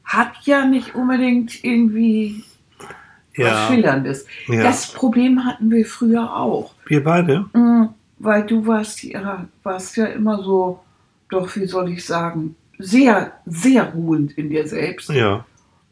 [0.03, 2.43] Hat ja nicht unbedingt irgendwie
[2.79, 4.25] was Ja, Schillerndes.
[4.47, 4.63] ja.
[4.63, 6.73] Das Problem hatten wir früher auch.
[6.87, 7.45] wir beide.
[7.53, 10.79] Mm, Weil du warst ja, warst ja immer so,
[11.29, 15.09] doch wie soll ich sagen, sehr, sehr ruhend in dir selbst.
[15.09, 15.45] Ja,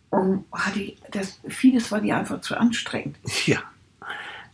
[0.09, 3.15] Und hatte das, vieles war dir einfach zu anstrengend.
[3.45, 3.59] ja,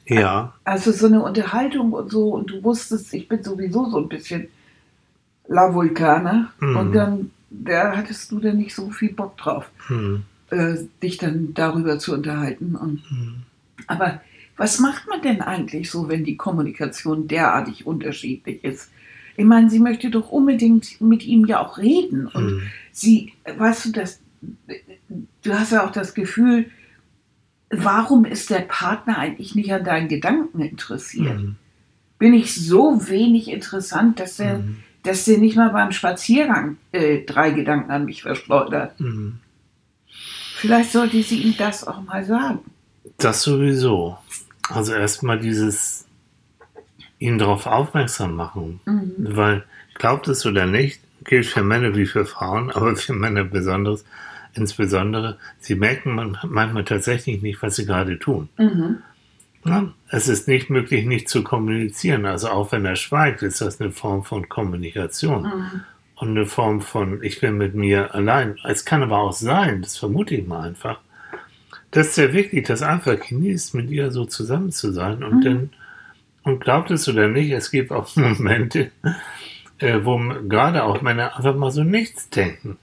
[0.07, 4.09] ja, Also so eine Unterhaltung und so, und du wusstest, ich bin sowieso so ein
[4.09, 4.47] bisschen
[5.47, 6.51] La Vulcana.
[6.59, 6.77] Mhm.
[6.77, 10.23] Und dann, da hattest du dann nicht so viel Bock drauf, mhm.
[10.51, 12.75] äh, dich dann darüber zu unterhalten.
[12.75, 13.35] Und, Mhm.
[13.87, 14.21] aber
[14.57, 18.89] was macht man denn eigentlich so, wenn die Kommunikation derartig unterschiedlich ist?
[19.37, 22.27] Ich meine, sie möchte doch unbedingt mit ihm ja auch reden.
[22.27, 22.61] Und Mhm.
[22.91, 24.19] sie, weißt du, das,
[25.43, 26.67] du hast ja auch das Gefühl,
[27.69, 31.39] warum ist der Partner eigentlich nicht an deinen Gedanken interessiert?
[31.39, 31.55] Mhm.
[32.17, 34.77] Bin ich so wenig interessant, dass der, Mhm.
[35.03, 38.99] dass der nicht mal beim Spaziergang äh, drei Gedanken an mich verschleudert?
[38.99, 39.39] Mhm.
[40.57, 42.59] Vielleicht sollte sie ihm das auch mal sagen.
[43.17, 44.17] Das sowieso.
[44.69, 46.05] Also erstmal dieses
[47.19, 48.79] ihn darauf aufmerksam machen.
[48.85, 49.13] Mhm.
[49.17, 49.63] Weil,
[49.95, 54.05] glaubt es oder nicht, gilt für Männer wie für Frauen, aber für Männer besonders,
[54.55, 58.49] insbesondere, sie merken man, manchmal tatsächlich nicht, was sie gerade tun.
[58.57, 58.97] Mhm.
[59.63, 62.25] Na, es ist nicht möglich, nicht zu kommunizieren.
[62.25, 65.43] Also auch wenn er schweigt, ist das eine Form von Kommunikation.
[65.43, 65.81] Mhm.
[66.17, 68.57] Und eine Form von, ich bin mit mir allein.
[68.63, 70.99] Es kann aber auch sein, das vermute ich mal einfach,
[71.91, 75.23] dass der wirklich das einfach genießt, mit ihr so zusammen zu sein.
[75.23, 75.41] Und Mhm.
[75.41, 75.69] dann,
[76.43, 78.91] und glaubt es oder nicht, es gibt auch Momente,
[79.79, 82.77] äh, wo gerade auch Männer einfach mal so nichts denken.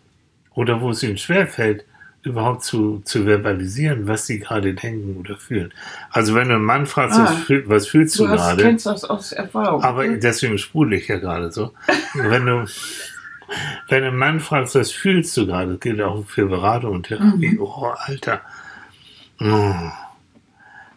[0.55, 1.85] Oder wo es ihnen schwerfällt,
[2.25, 5.73] überhaupt zu, zu verbalisieren, was sie gerade denken oder fühlen.
[6.11, 7.25] Also wenn du einen Mann fragst, Ah.
[7.25, 8.63] was, fühl, was fühlst du, Du hast, gerade?
[8.63, 9.83] kennst das aus Erfahrung.
[9.83, 11.73] Aber deswegen sprudel ich ja gerade so.
[12.15, 12.65] wenn du,
[13.89, 17.59] wenn ein Mann fragst, was fühlst du gerade, das gilt auch für Beratung und Therapie.
[17.59, 18.41] Oh, Alter.
[19.41, 19.75] Oh,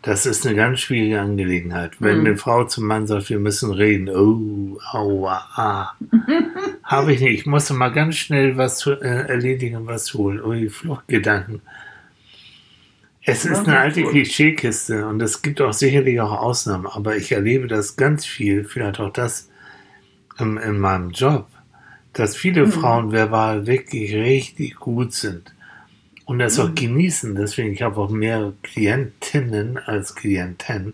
[0.06, 1.94] das ist eine ganz schwierige Angelegenheit.
[2.00, 2.26] Wenn Mhm.
[2.28, 5.94] eine Frau zum Mann sagt, wir müssen reden, oh, aua, ah.
[6.84, 7.40] Habe ich nicht.
[7.40, 10.40] Ich musste mal ganz schnell was zu, äh, erledigen, was holen.
[10.44, 11.62] Ui, Fluchtgedanken.
[13.24, 14.04] Es ist eine alte.
[14.04, 19.00] Klischeekiste und es gibt auch sicherlich auch Ausnahmen, aber ich erlebe das ganz viel, vielleicht
[19.00, 19.50] auch das
[20.38, 21.48] in, in meinem Job,
[22.14, 22.72] dass viele Mhm.
[22.72, 25.55] Frauen verbal wirklich richtig gut sind
[26.26, 26.76] und das auch Mhm.
[26.76, 27.36] genießen.
[27.36, 30.94] Deswegen, ich habe auch mehr Klientinnen als Klienten.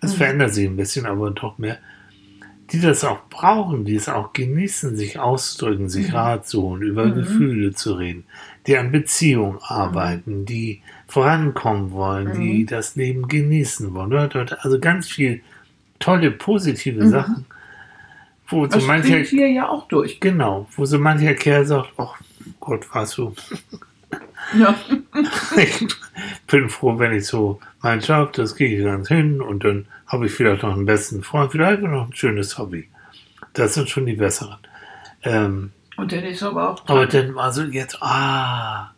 [0.00, 0.16] Es Mhm.
[0.16, 1.78] verändert sich ein bisschen, aber doch mehr,
[2.70, 6.14] die das auch brauchen, die es auch genießen, sich auszudrücken, sich Mhm.
[6.16, 7.14] Rat zu holen, über Mhm.
[7.14, 8.24] Gefühle zu reden,
[8.66, 12.66] die an Beziehung arbeiten, die vorankommen wollen, die Mhm.
[12.66, 14.12] das Leben genießen wollen.
[14.60, 15.40] Also ganz viel
[16.00, 17.08] tolle, positive Mhm.
[17.08, 17.46] Sachen,
[18.48, 20.20] wo so das mancher, klingt hier ja auch durch.
[20.20, 22.16] genau, wo so mancher Kerl sagt, ach
[22.60, 23.32] Gott, warst du
[24.58, 24.74] Ja.
[25.56, 25.86] ich
[26.46, 30.26] bin froh, wenn ich so meinen Job, das kriege ich ganz hin und dann habe
[30.26, 32.88] ich vielleicht noch einen besten Freund, vielleicht noch ein schönes Hobby.
[33.54, 34.58] Das sind schon die besseren.
[35.22, 38.92] Ähm, Und dann ist aber auch aber dann also jetzt, ah,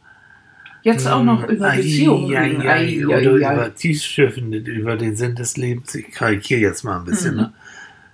[0.83, 5.95] jetzt auch noch über ai, Beziehungen oder über Tiefschiffen, über den Sinn des Lebens.
[5.95, 7.41] Ich karikiere jetzt mal ein bisschen, Mhm.
[7.41, 7.53] ne?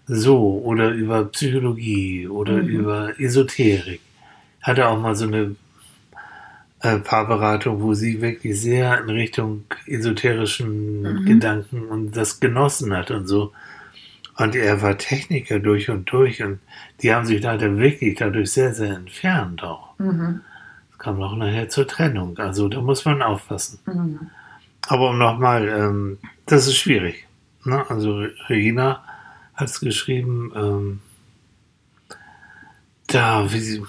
[0.07, 2.69] So, oder über Psychologie oder Mhm.
[2.69, 4.01] über Esoterik.
[4.61, 5.57] Hatte auch mal so eine
[6.85, 11.25] Paarberatung, wo sie wirklich sehr in Richtung esoterischen Mhm.
[11.27, 13.53] Gedanken und das genossen hat und so.
[14.37, 16.59] Und er war Techniker durch und durch und
[17.03, 19.99] die haben sich leider wirklich dadurch sehr, sehr entfernt auch.
[19.99, 20.41] Mhm.
[20.93, 22.37] Es kam auch nachher zur Trennung.
[22.39, 23.79] Also da muss man aufpassen.
[23.87, 24.31] Mhm.
[24.89, 27.27] Aber um nochmal, ähm, das ist schwierig.
[27.65, 27.89] Ne?
[27.89, 29.05] Also Regina
[29.55, 31.01] hat es geschrieben, ähm,
[33.07, 33.83] da, wie sie,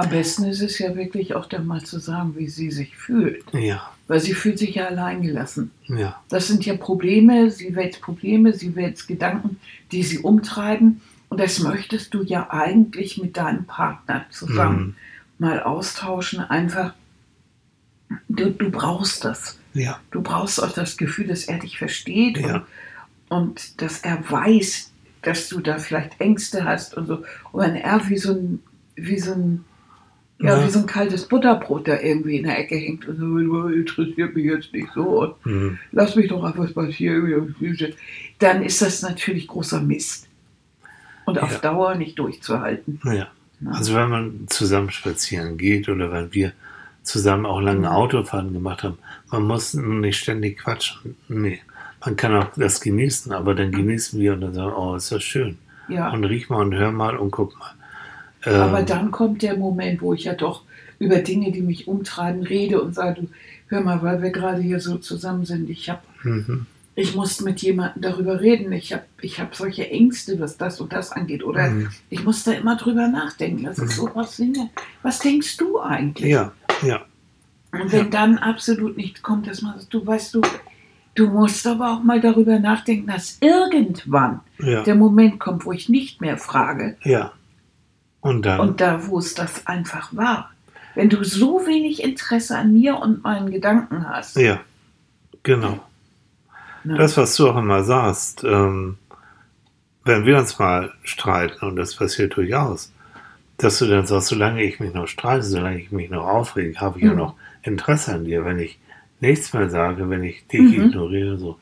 [0.00, 3.44] Am besten ist es ja wirklich auch dann mal zu sagen, wie sie sich fühlt.
[3.52, 5.70] ja, Weil sie fühlt sich ja alleingelassen.
[5.88, 9.58] ja, Das sind ja Probleme, sie wählt Probleme, sie wählt Gedanken,
[9.92, 11.00] die sie umtreiben.
[11.28, 14.94] Und das möchtest du ja eigentlich mit deinem Partner zusammen Mhm.
[15.38, 16.40] mal austauschen.
[16.40, 16.94] Einfach,
[18.28, 19.58] du, du brauchst das.
[19.74, 22.54] ja, Du brauchst auch das Gefühl, dass er dich versteht Ja.
[22.56, 22.64] und,
[23.28, 24.90] und dass er weiß,
[25.22, 27.22] dass du da vielleicht Ängste hast und so.
[27.52, 28.60] Und wenn er wie so ein,
[28.96, 29.64] wie so ein,
[30.40, 30.64] ja, Ja.
[30.66, 34.34] wie so ein kaltes Butterbrot da irgendwie in der Ecke hängt und so, "Oh, interessiert
[34.34, 35.78] mich jetzt nicht so und mhm.
[35.92, 37.54] lass mich doch einfach passieren,
[38.38, 40.28] dann ist das natürlich großer Mist.
[41.26, 41.58] Und auf Ja.
[41.58, 43.00] Dauer nicht durchzuhalten.
[43.04, 43.28] ja.
[43.62, 43.72] Ne?
[43.74, 46.52] Also wenn man zusammen spazieren geht oder wenn wir
[47.02, 47.94] zusammen auch lange Mhm.
[47.94, 48.96] Autofahrten gemacht haben,
[49.30, 51.14] man muss nicht ständig quatschen.
[51.28, 51.60] Nee.
[52.04, 55.22] Man kann auch das genießen, aber dann genießen wir und dann sagen, oh, ist das
[55.22, 55.58] schön.
[55.88, 56.10] ja.
[56.10, 57.72] Und riech mal und hör mal und guck mal.
[58.44, 60.62] Ähm, Aber dann kommt der Moment, wo ich ja doch
[60.98, 63.28] über Dinge, die mich umtreiben, rede und sage, du,
[63.68, 66.66] hör mal, weil wir gerade hier so zusammen sind, ich habe mhm.
[66.94, 68.72] ich muss mit jemandem darüber reden.
[68.72, 71.44] Ich habe ich hab solche Ängste, was das und das angeht.
[71.44, 71.88] Oder Mhm.
[72.10, 73.64] ich muss da immer drüber nachdenken.
[73.64, 74.70] Das ist so was Dinge.
[75.02, 76.30] Was denkst du eigentlich?
[76.30, 77.00] Ja, ja,
[77.72, 80.42] Und wenn dann absolut nichts kommt, dass man sagt, du weißt du,
[81.14, 85.88] du musst aber auch mal darüber nachdenken, dass irgendwann ja, der Moment kommt, wo ich
[85.88, 87.32] nicht mehr frage ja.
[88.20, 90.50] Und dann, und da, wo es das einfach war.
[90.94, 94.36] Wenn du so wenig Interesse an mir und meinen Gedanken hast.
[94.36, 94.60] ja,
[95.42, 95.80] genau.
[96.84, 96.96] ne?
[96.96, 98.98] Das, was du auch immer sagst, ähm,
[100.04, 102.92] wenn wir uns mal streiten, und das passiert durchaus,
[103.58, 106.98] dass du dann sagst, solange ich mich noch streite, solange ich mich noch aufrege, habe
[106.98, 107.18] ich ja Mhm.
[107.18, 108.44] noch Interesse an dir.
[108.44, 108.78] Wenn ich
[109.20, 110.86] nichts mehr sage, wenn ich dich Mhm.
[110.86, 111.58] ignoriere, so.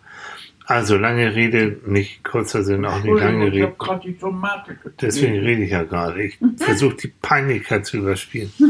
[0.71, 3.91] Also lange Rede, nicht kurzer Sinn, auch nicht lange Entschuldigung, ich Rede.
[3.91, 5.47] habe die Tomate Deswegen gegeben.
[5.47, 6.23] rede ich ja gerade.
[6.23, 8.53] Ich versuche die Peinlichkeit zu überspielen.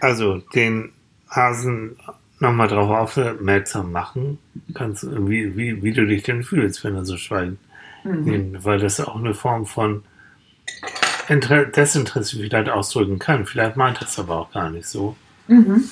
[0.00, 0.92] Also den
[1.30, 1.96] Hasen
[2.40, 4.38] nochmal darauf aufmerksam machen,
[4.74, 7.56] kannst, wie, wie, wie du dich denn fühlst, wenn er so schweigt.
[8.04, 8.58] Mhm.
[8.62, 10.04] Weil das auch eine Form von
[11.28, 13.46] Inter Desinteresse vielleicht ausdrücken kann.
[13.46, 15.16] Vielleicht meint er es aber auch gar nicht so.
[15.48, 15.84] Mhm.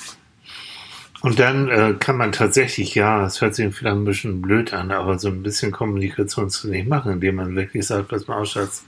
[1.23, 4.91] Und dann äh, kann man tatsächlich, ja, es hört sich vielleicht ein bisschen blöd an,
[4.91, 8.85] aber so ein bisschen Kommunikationstraining machen, indem man wirklich sagt, was man Schatz,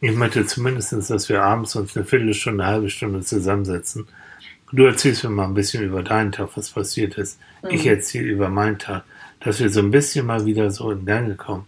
[0.00, 4.06] ich möchte zumindest, dass wir abends uns eine Viertelstunde, eine halbe Stunde zusammensetzen.
[4.70, 7.38] Du erzählst mir mal ein bisschen über deinen Tag, was passiert ist.
[7.62, 7.70] Mhm.
[7.70, 9.04] Ich erzähle über meinen Tag,
[9.40, 11.64] dass wir so ein bisschen mal wieder so in Gange kommen.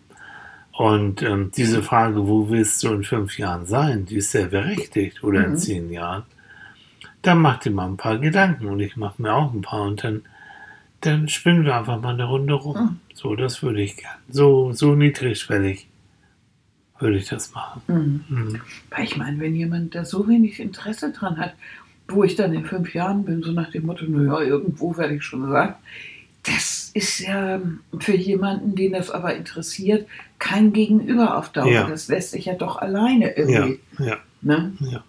[0.73, 5.25] Und ähm, diese Frage, wo willst du in fünf Jahren sein, die ist sehr berechtigt
[5.25, 5.47] oder mhm.
[5.47, 6.25] in zehn Jahren
[7.23, 10.05] dann mach dir mal ein paar Gedanken und ich mache mir auch ein paar und
[10.05, 10.23] dann,
[11.01, 12.77] dann spinnen wir einfach mal eine Runde rum.
[12.77, 13.01] Mhm.
[13.15, 14.17] So, das würde ich gern.
[14.29, 15.89] So, so niedrigschwellig
[16.99, 17.83] würde ich das machen.
[17.89, 18.25] Mhm.
[18.29, 18.61] Mhm.
[18.91, 21.55] Weil ich meine, wenn jemand da so wenig Interesse dran hat,
[22.09, 25.25] wo ich dann in fünf Jahren bin, so nach dem Motto, naja, irgendwo werde ich
[25.25, 25.75] schon sagen,
[26.45, 27.61] das ist ja
[27.99, 30.07] für jemanden, den das aber interessiert,
[30.39, 31.71] kein Gegenüber auf Dauer.
[31.71, 31.89] Ja.
[31.89, 33.81] Das lässt sich ja doch alleine irgendwie.
[33.99, 34.17] Ja, ja.
[34.43, 34.73] Ne?
[34.81, 35.05] ja.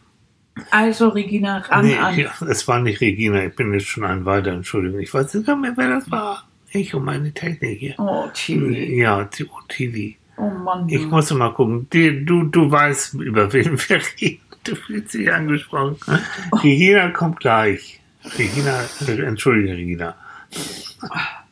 [0.71, 2.17] Also Regina, ran nee, an.
[2.17, 4.99] Ja, es war nicht Regina, ich bin jetzt schon ein weiter, Entschuldigung.
[4.99, 6.47] Ich weiß nicht mehr, wer das war.
[6.71, 7.95] Ich und meine Technik hier.
[7.97, 8.99] Oh, Tilly.
[8.99, 10.17] Ja, oh, Tilly.
[10.37, 10.87] Oh Mann.
[10.89, 11.87] Ich muss mal gucken.
[11.91, 14.41] Die, du, du weißt, über wen wir reden.
[14.63, 15.95] Du fühlst dich angesprochen.
[16.51, 16.57] Oh.
[16.57, 18.01] Regina kommt gleich.
[18.37, 20.15] Regina, entschuldige, Regina.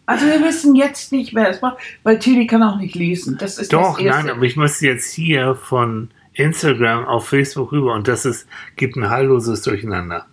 [0.05, 3.37] Also wir wissen jetzt nicht, wer es war, weil Tilly kann auch nicht lesen.
[3.39, 7.93] Das ist Doch, das nein, aber ich müsste jetzt hier von Instagram auf Facebook rüber
[7.93, 10.25] und das ist, gibt ein heilloses Durcheinander.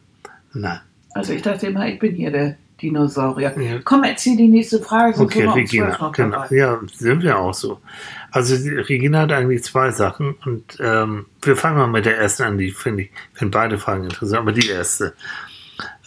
[0.52, 0.80] Nein.
[1.14, 3.54] Also ich dachte immer, ich bin hier der Dinosaurier.
[3.60, 3.78] Ja.
[3.84, 5.20] Komm, erzähl die nächste Frage.
[5.20, 6.44] Okay, Regina, genau.
[6.50, 7.80] Ja, sind wir auch so.
[8.30, 12.58] Also Regina hat eigentlich zwei Sachen und ähm, wir fangen mal mit der ersten an,
[12.58, 15.14] die finde ich, finde beide Fragen interessant, aber die erste.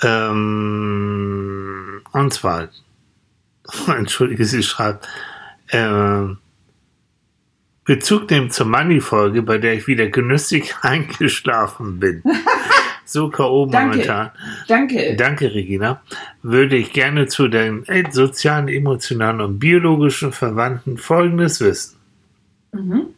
[0.01, 2.69] Ähm, und zwar,
[3.87, 5.07] entschuldige, sie schreibt,
[5.71, 6.39] ähm,
[7.85, 12.23] Bezug nehmen zur Money-Folge, bei der ich wieder genüssig eingeschlafen bin.
[13.05, 13.67] so K.O.
[13.67, 14.31] momentan.
[14.67, 15.15] Danke.
[15.15, 16.01] Danke, Regina.
[16.41, 21.97] Würde ich gerne zu den sozialen, emotionalen und biologischen Verwandten Folgendes wissen.
[22.73, 23.13] Mhm.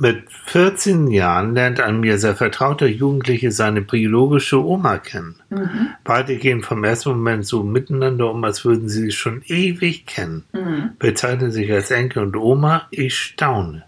[0.00, 5.36] Mit 14 Jahren lernt ein mir sehr vertrauter Jugendliche seine biologische Oma kennen.
[5.50, 5.88] Mhm.
[6.04, 10.44] Beide gehen vom ersten Moment so miteinander um, als würden sie sich schon ewig kennen.
[10.52, 10.90] Mhm.
[11.00, 12.86] Bezeichnen sich als Enkel und Oma.
[12.90, 13.84] Ich staune.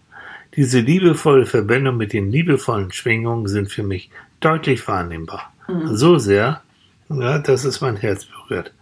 [0.56, 5.52] Diese liebevolle Verbindung mit den liebevollen Schwingungen sind für mich deutlich wahrnehmbar.
[5.68, 5.94] Mhm.
[5.94, 6.60] So sehr,
[7.08, 8.72] ja, dass es mein Herz berührt.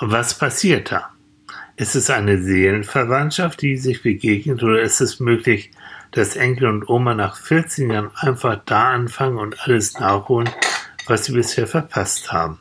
[0.00, 1.10] Was passiert da?
[1.76, 5.70] Ist es eine Seelenverwandtschaft, die sich begegnet, oder ist es möglich,
[6.12, 10.48] dass Enkel und Oma nach 14 Jahren einfach da anfangen und alles nachholen,
[11.06, 12.58] was sie bisher verpasst haben.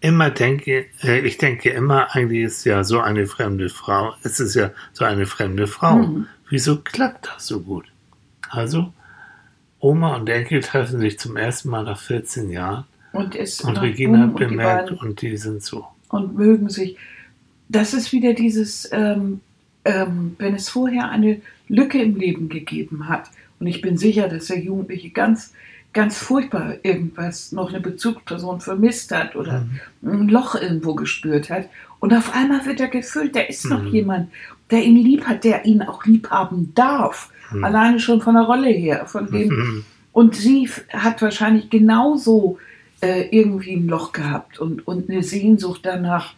[0.00, 4.54] Immer denke, äh, ich denke immer, eigentlich ist ja so eine fremde Frau, es ist
[4.54, 5.96] ja so eine fremde Frau.
[5.96, 6.26] Mhm.
[6.50, 7.86] Wieso klappt das so gut?
[8.50, 8.92] Also,
[9.80, 12.84] Oma und Enkel treffen sich zum ersten Mal nach 14 Jahren.
[13.12, 15.86] Und, und Regina hat bemerkt, und die, und die sind so.
[16.08, 16.96] Und mögen sich.
[17.68, 19.40] Das ist wieder dieses, ähm,
[19.84, 23.30] ähm, wenn es vorher eine Lücke im Leben gegeben hat.
[23.60, 25.52] Und ich bin sicher, dass der Jugendliche ganz,
[25.92, 29.66] ganz furchtbar irgendwas, noch eine Bezugsperson vermisst hat oder
[30.00, 30.10] mhm.
[30.12, 31.68] ein Loch irgendwo gespürt hat.
[32.00, 33.36] Und auf einmal wird er gefüllt.
[33.36, 33.70] Da ist mhm.
[33.70, 34.30] noch jemand,
[34.70, 37.30] der ihn lieb hat, der ihn auch lieb haben darf.
[37.52, 37.64] Mhm.
[37.64, 39.48] Alleine schon von der Rolle her, von dem.
[39.48, 39.84] Mhm.
[40.12, 42.58] Und sie hat wahrscheinlich genauso
[43.00, 46.34] äh, irgendwie ein Loch gehabt und, und eine Sehnsucht danach,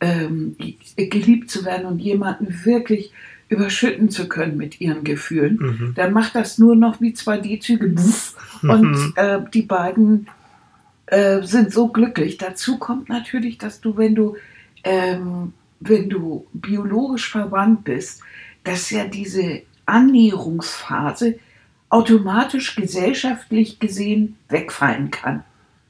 [0.00, 0.56] ähm,
[0.96, 3.12] geliebt zu werden und jemanden wirklich
[3.48, 5.92] überschütten zu können mit ihren Gefühlen, mhm.
[5.94, 7.94] dann macht das nur noch wie zwei D-Züge
[8.62, 9.12] und mhm.
[9.16, 10.28] äh, die beiden
[11.06, 12.38] äh, sind so glücklich.
[12.38, 14.36] Dazu kommt natürlich, dass du, wenn du,
[14.82, 18.22] ähm, wenn du biologisch verwandt bist,
[18.64, 21.38] dass ja diese Annäherungsphase
[21.90, 25.44] automatisch gesellschaftlich gesehen wegfallen kann.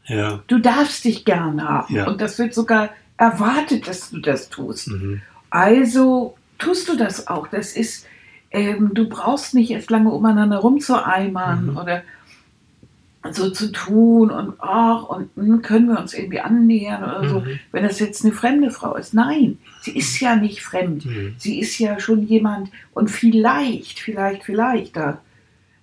[0.07, 0.43] Ja.
[0.49, 2.07] Du darfst dich gern haben ja.
[2.07, 4.89] und das wird sogar erwartet, dass du das tust.
[4.89, 5.23] Mhm.
[5.49, 7.47] Also tust du das auch.
[7.49, 8.07] Das ist,
[8.51, 11.77] ähm, du brauchst nicht erst lange umeinander rumzueimern mhm.
[11.77, 12.03] oder
[13.31, 17.29] so zu tun und ach, und mh, hm, können wir uns irgendwie annähern oder mhm.
[17.29, 19.15] so, wenn das jetzt eine fremde Frau ist.
[19.15, 21.07] Nein, sie ist ja nicht fremd.
[21.07, 21.35] Mhm.
[21.39, 25.23] Sie ist ja schon jemand und vielleicht, vielleicht, vielleicht, da,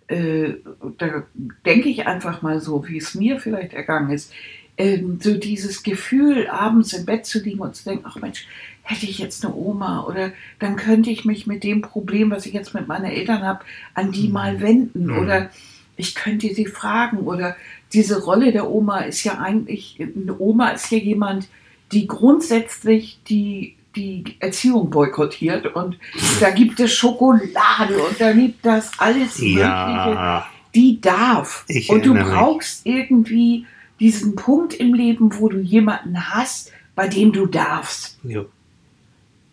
[0.07, 0.53] äh,
[0.99, 1.23] da
[1.65, 4.31] denke ich einfach mal so, wie es mir vielleicht ergangen ist,
[4.77, 8.47] ähm, so dieses Gefühl, abends im Bett zu liegen und zu denken, ach Mensch,
[8.83, 12.53] hätte ich jetzt eine Oma oder dann könnte ich mich mit dem Problem, was ich
[12.53, 13.61] jetzt mit meinen Eltern habe,
[13.93, 14.33] an die mhm.
[14.33, 15.19] mal wenden mhm.
[15.19, 15.49] oder
[15.97, 17.55] ich könnte sie fragen oder
[17.93, 21.47] diese Rolle der Oma ist ja eigentlich, eine Oma ist ja jemand,
[21.91, 25.97] die grundsätzlich die, die Erziehung boykottiert und
[26.39, 29.85] da gibt es Schokolade und da gibt das alles ja.
[29.85, 30.43] Mögliche.
[30.73, 31.65] Die darf.
[31.67, 32.95] Ich und du brauchst mich.
[32.95, 33.65] irgendwie
[34.01, 38.19] diesen Punkt im Leben, wo du jemanden hast, bei dem du darfst.
[38.23, 38.41] Ja.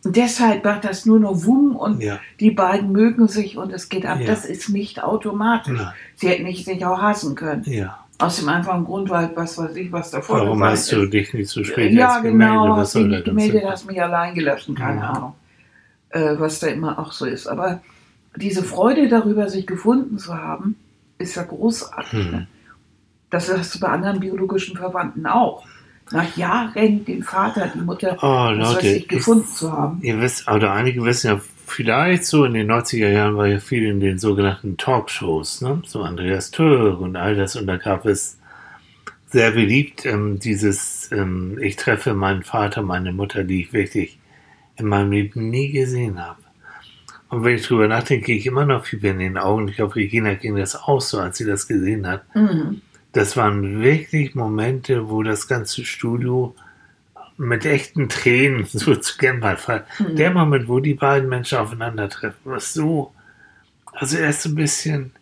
[0.04, 2.18] Und deshalb macht das nur noch Wumm und Ja.
[2.40, 4.18] die beiden mögen sich und es geht ab.
[4.20, 4.26] Ja.
[4.26, 5.76] Das ist nicht automatisch.
[5.78, 5.92] Nein.
[6.16, 7.62] Sie hätten nicht sich auch hassen können.
[7.66, 7.98] Ja.
[8.18, 11.12] Aus dem einfachen Grund, weil was weiß ich, was davor Warum hast du ist.
[11.12, 12.48] dich nicht so spät Ja, erst gemeldet?
[12.56, 15.10] genau, Was hast dich nicht gemeldet, hast mich allein gelassen, keine Ja.
[15.10, 15.34] Ahnung,
[16.10, 17.46] äh, was da immer auch so ist.
[17.46, 17.80] Aber
[18.34, 20.74] diese Freude darüber, sich gefunden zu haben,
[21.18, 22.12] ist ja großartig.
[22.32, 22.46] Hm.
[23.30, 25.64] Das hast du bei anderen biologischen Verwandten auch.
[26.10, 30.00] Nach Jahren den Vater, die Mutter, Oh, Leute, ich, gefunden zu haben.
[30.02, 33.84] Ihr wisst, oder einige wissen ja, vielleicht so in den 90er Jahren war ja viel
[33.84, 35.82] in den sogenannten Talkshows, ne?
[35.84, 37.56] so Andreas Türk und all das.
[37.56, 38.38] Und da gab es
[39.26, 44.18] sehr beliebt ähm, dieses, ähm, ich treffe meinen Vater, meine Mutter, die ich wirklich
[44.76, 46.40] in meinem Leben nie gesehen habe.
[47.28, 49.68] Und wenn ich drüber nachdenke, gehe ich immer noch Fieber in den Augen.
[49.68, 52.22] Ich glaube, Regina ging das auch so, als sie das gesehen hat.
[52.34, 52.80] Mhm.
[53.12, 56.54] Das waren wirklich Momente, wo das ganze Studio
[57.38, 59.84] mit echten Tränen so zu Gambart fällt.
[59.98, 60.16] Mhm.
[60.16, 63.14] Der Moment, wo die beiden Menschen aufeinandertreffen, was so,
[63.92, 65.12] also erst so ein bisschen,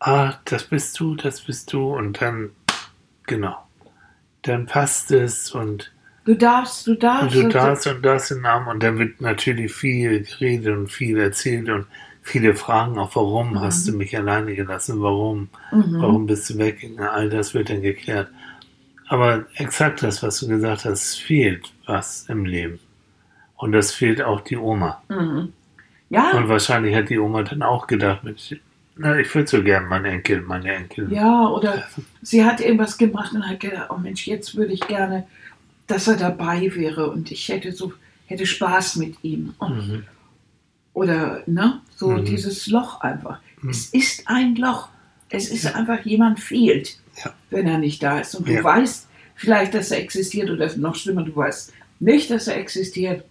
[0.00, 2.50] ah, das bist du, das bist du und dann,
[3.26, 3.56] genau,
[4.42, 5.92] dann passt es und,
[6.26, 7.34] Du darfst, du und darfst.
[7.34, 11.70] du das und das im Namen und dann wird natürlich viel geredet und viel erzählt
[11.70, 11.86] und
[12.30, 13.60] viele Fragen auch, warum Mhm.
[13.60, 16.00] hast du mich alleine gelassen, warum, Mhm.
[16.02, 17.08] Warum bist du weggegangen?
[17.10, 18.28] All das wird dann geklärt.
[19.08, 22.78] Aber exakt das, was du gesagt hast, fehlt was im Leben.
[23.56, 25.02] Und das fehlt auch die Oma.
[25.08, 25.52] Mhm.
[26.08, 28.22] Ja, Und wahrscheinlich hat die Oma dann auch gedacht,
[28.96, 31.12] na, ich würde so gern meinen Enkel, meine Enkel.
[31.12, 31.84] Ja, oder
[32.22, 35.26] sie hat irgendwas gemacht und hat gedacht, oh Mensch, jetzt würde ich gerne,
[35.86, 37.92] dass er dabei wäre und ich hätte so,
[38.26, 39.54] hätte Spaß mit ihm.
[39.58, 40.04] Und, Mhm.
[40.92, 42.24] Oder, ne, so Mhm.
[42.24, 43.40] dieses Loch einfach.
[43.62, 43.70] Mhm.
[43.70, 44.88] Es ist ein Loch.
[45.28, 47.32] Es ist einfach, jemand fehlt, Ja.
[47.50, 48.34] wenn er nicht da ist.
[48.34, 48.64] Und du Ja.
[48.64, 53.24] weißt vielleicht, dass er existiert oder noch schlimmer, du weißt nicht, dass er existiert.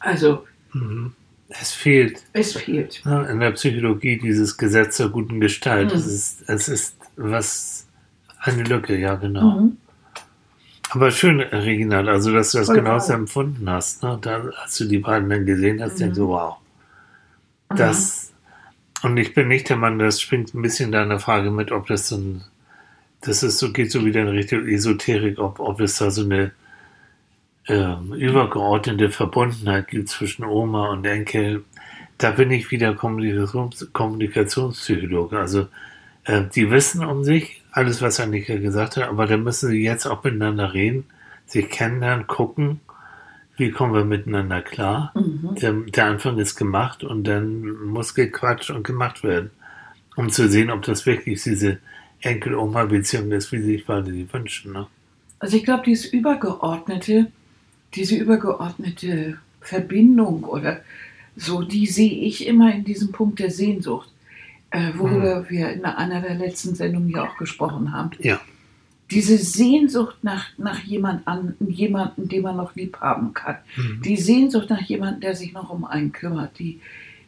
[0.00, 1.12] Also, Mhm.
[1.48, 3.02] Es fehlt es fehlt.
[3.04, 5.92] in der Psychologie dieses Gesetz der guten Gestalt.
[5.92, 5.98] Mhm.
[5.98, 7.86] Es, ist, es ist was,
[8.40, 9.68] eine Lücke, ja, genau.
[10.94, 11.00] Mhm.
[11.00, 13.16] Aber schön, Reginald, also dass du das Voll genauso toll.
[13.22, 14.02] empfunden hast.
[14.02, 14.18] Ne?
[14.20, 15.98] Da, als du die beiden dann gesehen hast, Mhm.
[15.98, 16.56] denkst du, wow.
[17.76, 18.32] Das,
[19.02, 22.08] und ich bin nicht der Mann, das springt ein bisschen deiner Frage mit, ob das
[22.08, 22.44] so ein,
[23.22, 26.52] das ist so, geht so wieder in Richtung Esoterik, ob, ob es da so eine
[27.66, 31.64] ähm, übergeordnete Verbundenheit gibt zwischen Oma und Enkel.
[32.18, 35.38] Da bin ich wieder Kommunikations Kommunikationspsychologe.
[35.38, 35.68] Also,
[36.24, 40.06] äh, die wissen um sich, alles, was Annika gesagt hat, aber da müssen sie jetzt
[40.06, 41.06] auch miteinander reden,
[41.46, 42.80] sich kennenlernen, gucken,
[43.56, 45.12] wie kommen wir miteinander klar.
[45.14, 45.56] Mhm.
[45.56, 49.50] Der, der Anfang ist gemacht und dann muss gequatscht und gemacht werden,
[50.14, 51.78] um zu sehen, ob das wirklich diese
[52.20, 54.72] Enkel-Oma-Beziehung ist, wie sich beide die wünschen.
[54.72, 54.86] Ne?
[55.40, 57.26] Also ich glaube, dieses übergeordnete,
[57.94, 60.80] diese übergeordnete Verbindung oder
[61.36, 64.08] so, die sehe ich immer in diesem Punkt der Sehnsucht,
[64.74, 68.10] äh, worüber wir in einer der letzten Sendungen ja auch gesprochen haben.
[68.18, 68.40] Ja.
[69.10, 73.56] Diese Sehnsucht nach, nach jemand an, jemanden, den man noch lieb haben kann.
[73.76, 74.02] Mhm.
[74.02, 76.58] Die Sehnsucht nach jemandem, der sich noch um einen kümmert.
[76.58, 76.80] Die,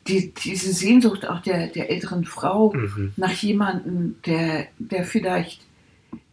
[0.09, 3.13] die, diese Sehnsucht auch der, der älteren Frau Mhm.
[3.17, 5.61] nach jemandem, der, der vielleicht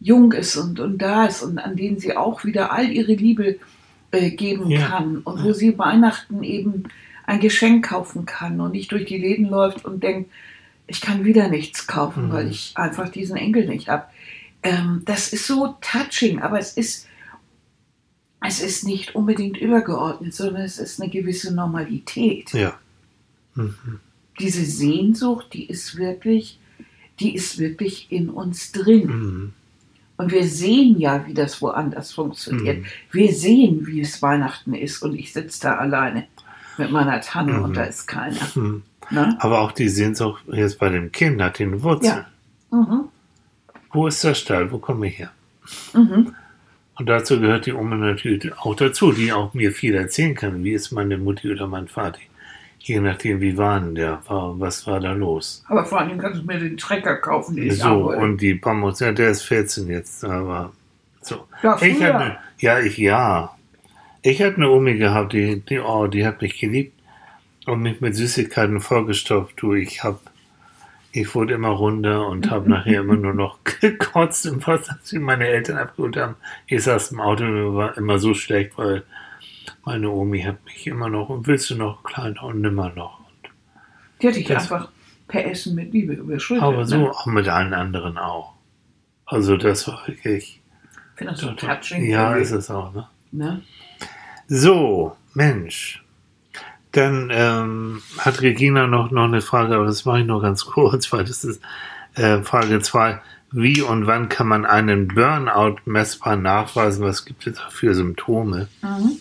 [0.00, 3.58] jung ist und, und da ist und an den sie auch wieder all ihre Liebe
[4.10, 4.86] äh, geben Ja.
[4.88, 6.84] kann und wo sie Weihnachten eben
[7.26, 10.30] ein Geschenk kaufen kann und nicht durch die Läden läuft und denkt,
[10.86, 12.32] ich kann wieder nichts kaufen, Mhm.
[12.32, 14.04] weil ich einfach diesen Enkel nicht habe.
[14.62, 17.06] Ähm, das ist so touching, aber es ist,
[18.46, 22.74] es ist nicht unbedingt übergeordnet, sondern es ist eine gewisse Normalität Ja.
[23.54, 24.00] Mhm.
[24.40, 26.58] diese Sehnsucht, die ist wirklich,
[27.20, 29.06] die ist wirklich in uns drin.
[29.06, 29.52] Mhm.
[30.16, 32.78] Und wir sehen ja, wie das woanders funktioniert.
[32.78, 32.84] Mhm.
[33.10, 36.26] Wir sehen, wie es Weihnachten ist und ich sitze da alleine
[36.78, 37.64] mit meiner Tanne Mhm.
[37.64, 38.80] und da ist keiner.
[39.10, 39.36] Ne?
[39.40, 42.24] Aber auch die Sehnsucht jetzt bei dem Kind hat den Wurzeln.
[42.72, 42.78] Ja.
[42.78, 43.04] Mhm.
[43.92, 44.70] Wo ist der Stall?
[44.72, 45.30] Wo komme ich her?
[45.92, 46.34] Mhm.
[46.96, 50.62] Und dazu gehört die Oma natürlich auch dazu, die auch mir viel erzählen kann.
[50.64, 52.18] Wie ist meine Mutti oder mein Vater?
[52.78, 54.20] Je nachdem, wie war denn der?
[54.28, 55.64] Was war da los?
[55.68, 58.18] Aber vor allem kannst du mir den Trecker kaufen, den ich So, habe.
[58.18, 60.72] und die Pommes, ja, der ist 14 jetzt, aber
[61.22, 61.46] so.
[61.62, 63.56] Ja, Ich hatte, ja, ich, ja.
[64.22, 66.92] Ich hatte eine Omi gehabt, die, die, oh, die hat mich geliebt
[67.66, 69.54] und mich mit Süßigkeiten vollgestopft.
[69.60, 70.20] Du, ich hab,
[71.12, 75.18] ich wurde immer runder und habe nachher immer nur noch gekotzt im was, als sie
[75.18, 76.36] meine Eltern abgeholt haben.
[76.66, 79.04] Ich saß im Auto und war immer so schlecht, weil
[79.84, 83.20] meine Omi hat mich immer noch und willst du noch kleiner und nimmer noch.
[83.20, 83.50] Und,
[84.22, 84.90] Die hatte ich Das- einfach
[85.26, 86.62] per Essen mit Liebe überschüttet.
[86.62, 87.10] aber so ne?
[87.10, 88.54] auch mit allen anderen auch.
[89.26, 90.60] Also das war wirklich.
[91.14, 92.04] Ich finde das so touching.
[92.10, 93.08] Ja, ist es auch, ne?
[93.32, 93.62] ne?
[94.48, 96.03] So, Mensch.
[96.94, 101.12] Dann ähm, hat Regina noch, noch eine Frage, aber das mache ich nur ganz kurz,
[101.12, 101.60] weil das ist
[102.14, 103.20] äh, Frage 2.
[103.50, 107.04] Wie und wann kann man einen Burnout messbar nachweisen?
[107.04, 108.68] Was gibt es da für Symptome?
[108.82, 109.18] Mhm.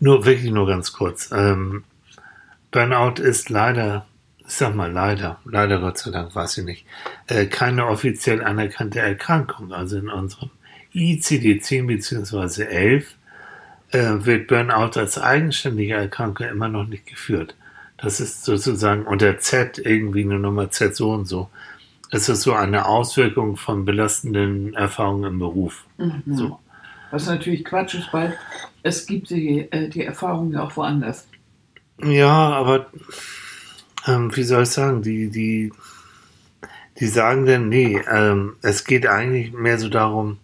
[0.00, 1.30] Nur wirklich nur ganz kurz.
[1.30, 1.84] Ähm,
[2.70, 4.06] Burnout ist leider,
[4.38, 6.86] ich sag mal leider, leider Gott sei Dank, weiß ich nicht,
[7.26, 9.74] äh, keine offiziell anerkannte Erkrankung.
[9.74, 10.50] Also in unserem
[10.94, 12.64] ICD-10 bzw.
[12.64, 13.19] 11 äh,
[13.92, 17.54] wird Burnout als eigenständige Erkrankung immer noch nicht geführt.
[17.98, 21.50] Das ist sozusagen unter Z irgendwie eine Nummer Z so und so.
[22.10, 25.84] Es ist so eine Auswirkung von belastenden Erfahrungen im Beruf.
[25.98, 26.22] Mhm.
[26.26, 26.58] So.
[27.10, 28.36] Was natürlich Quatsch ist, weil
[28.82, 31.26] es gibt die, äh, die Erfahrung ja auch woanders.
[32.02, 32.86] Ja, aber
[34.06, 35.72] ähm, wie soll ich sagen, die, die,
[36.98, 40.38] die sagen dann, nee, ähm, es geht eigentlich mehr so darum,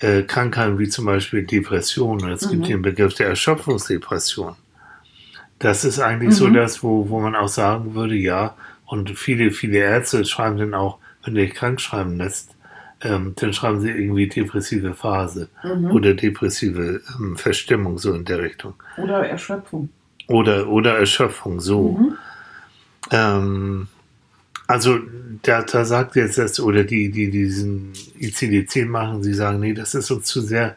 [0.00, 2.66] äh, Krankheiten wie zum Beispiel Depression, oder es gibt Mhm.
[2.68, 4.54] den Begriff der Erschöpfungsdepression.
[5.58, 6.54] Das ist eigentlich so Mhm.
[6.54, 8.54] das, wo, wo man auch sagen würde, ja,
[8.86, 12.54] und viele, viele Ärzte schreiben dann auch, wenn du dich krank schreiben lässt,
[13.02, 15.90] ähm, dann schreiben sie irgendwie depressive Phase Mhm.
[15.90, 18.74] oder depressive ähm, Verstimmung, so in der Richtung.
[18.96, 19.88] Oder Erschöpfung.
[20.28, 21.98] Oder, oder Erschöpfung, so.
[21.98, 22.14] Mhm.
[23.10, 23.88] Ähm,
[24.68, 24.98] also
[25.42, 29.94] da, da sagt jetzt das, oder die, die diesen ICD-10 machen, sie sagen, nee, das
[29.94, 30.76] ist uns zu sehr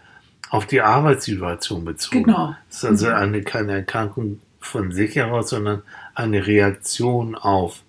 [0.49, 2.23] auf die Arbeitssituation bezogen.
[2.23, 2.55] Genau.
[2.69, 3.13] Das ist also Mhm.
[3.13, 5.81] eine, keine Erkrankung von sich heraus, sondern
[6.15, 7.83] eine Reaktion auf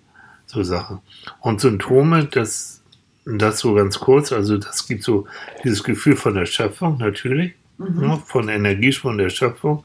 [0.45, 0.99] so Sachen.
[1.39, 2.81] Und Symptome, das,
[3.25, 5.25] das so ganz kurz, also das gibt so
[5.63, 7.99] dieses Gefühl von Erschöpfung natürlich, Mhm.
[8.01, 9.83] ne, von Energieschwund der Schöpfung,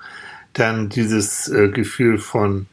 [0.53, 2.66] dann dieses äh, Gefühl von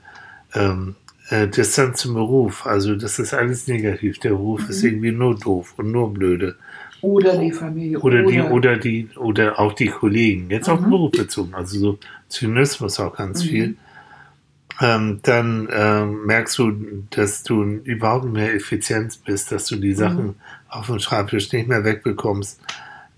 [0.54, 0.96] ähm,
[1.30, 4.20] äh, Distanz zum Beruf, also das ist alles negativ.
[4.20, 4.90] Der Beruf ist Mhm.
[4.90, 6.56] irgendwie nur doof und nur blöde.
[7.02, 8.00] Oder die Familie.
[8.00, 10.92] Oder die, oder die, oder auch die Kollegen, jetzt auf den Mhm.
[10.92, 12.00] Beruf bezogen, also so
[12.30, 13.48] Zynismus auch ganz Mhm.
[13.48, 13.76] viel.
[14.82, 16.74] Ähm, dann ähm, merkst du,
[17.12, 19.96] dass du überhaupt mehr effizient bist, dass du die Mhm.
[19.96, 20.36] Sachen
[20.70, 22.60] auf dem Schreibtisch nicht mehr wegbekommst.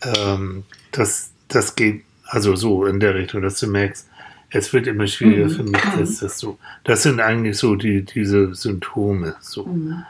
[0.03, 4.07] Ähm, das, das geht also so in der Richtung, dass du merkst,
[4.49, 5.49] es wird immer schwieriger Mhm.
[5.51, 6.57] für mich, dass das so.
[6.83, 9.35] Das sind eigentlich so die, diese Symptome.
[9.41, 9.65] So.
[9.65, 10.03] Mhm.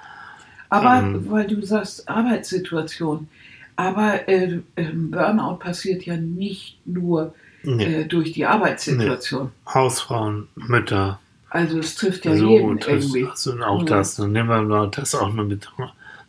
[0.69, 1.25] Aber Ähm.
[1.29, 3.27] weil du sagst Arbeitssituation,
[3.75, 7.33] aber äh, ähm, Burnout passiert ja nicht nur
[7.63, 8.01] Nee.
[8.01, 9.51] äh, durch die Arbeitssituation.
[9.73, 11.19] Hausfrauen, Mütter,
[11.49, 13.25] Also es trifft ja so, jeden das, irgendwie.
[13.25, 13.85] also auch Mhm.
[13.87, 14.15] das.
[14.15, 15.67] Dann nehmen wir mal das auch nur mit,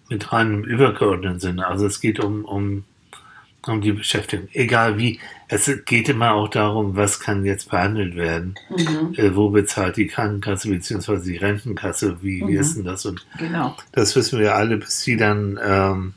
[0.08, 1.66] mit rein im übergeordneten Sinne.
[1.66, 2.84] Also es geht um, um,
[3.66, 4.48] um die Beschäftigung.
[4.52, 5.18] Egal wie.
[5.48, 8.54] Es geht immer auch darum, was kann jetzt behandelt werden.
[8.70, 9.14] Mhm.
[9.16, 11.20] Äh, wo bezahlt die Krankenkasse bzw.
[11.22, 12.18] die Rentenkasse?
[12.22, 12.60] Wie, wie Mhm.
[12.60, 13.04] ist denn das?
[13.06, 13.74] Und Genau.
[13.92, 16.14] das wissen wir alle, bis die dann, ähm,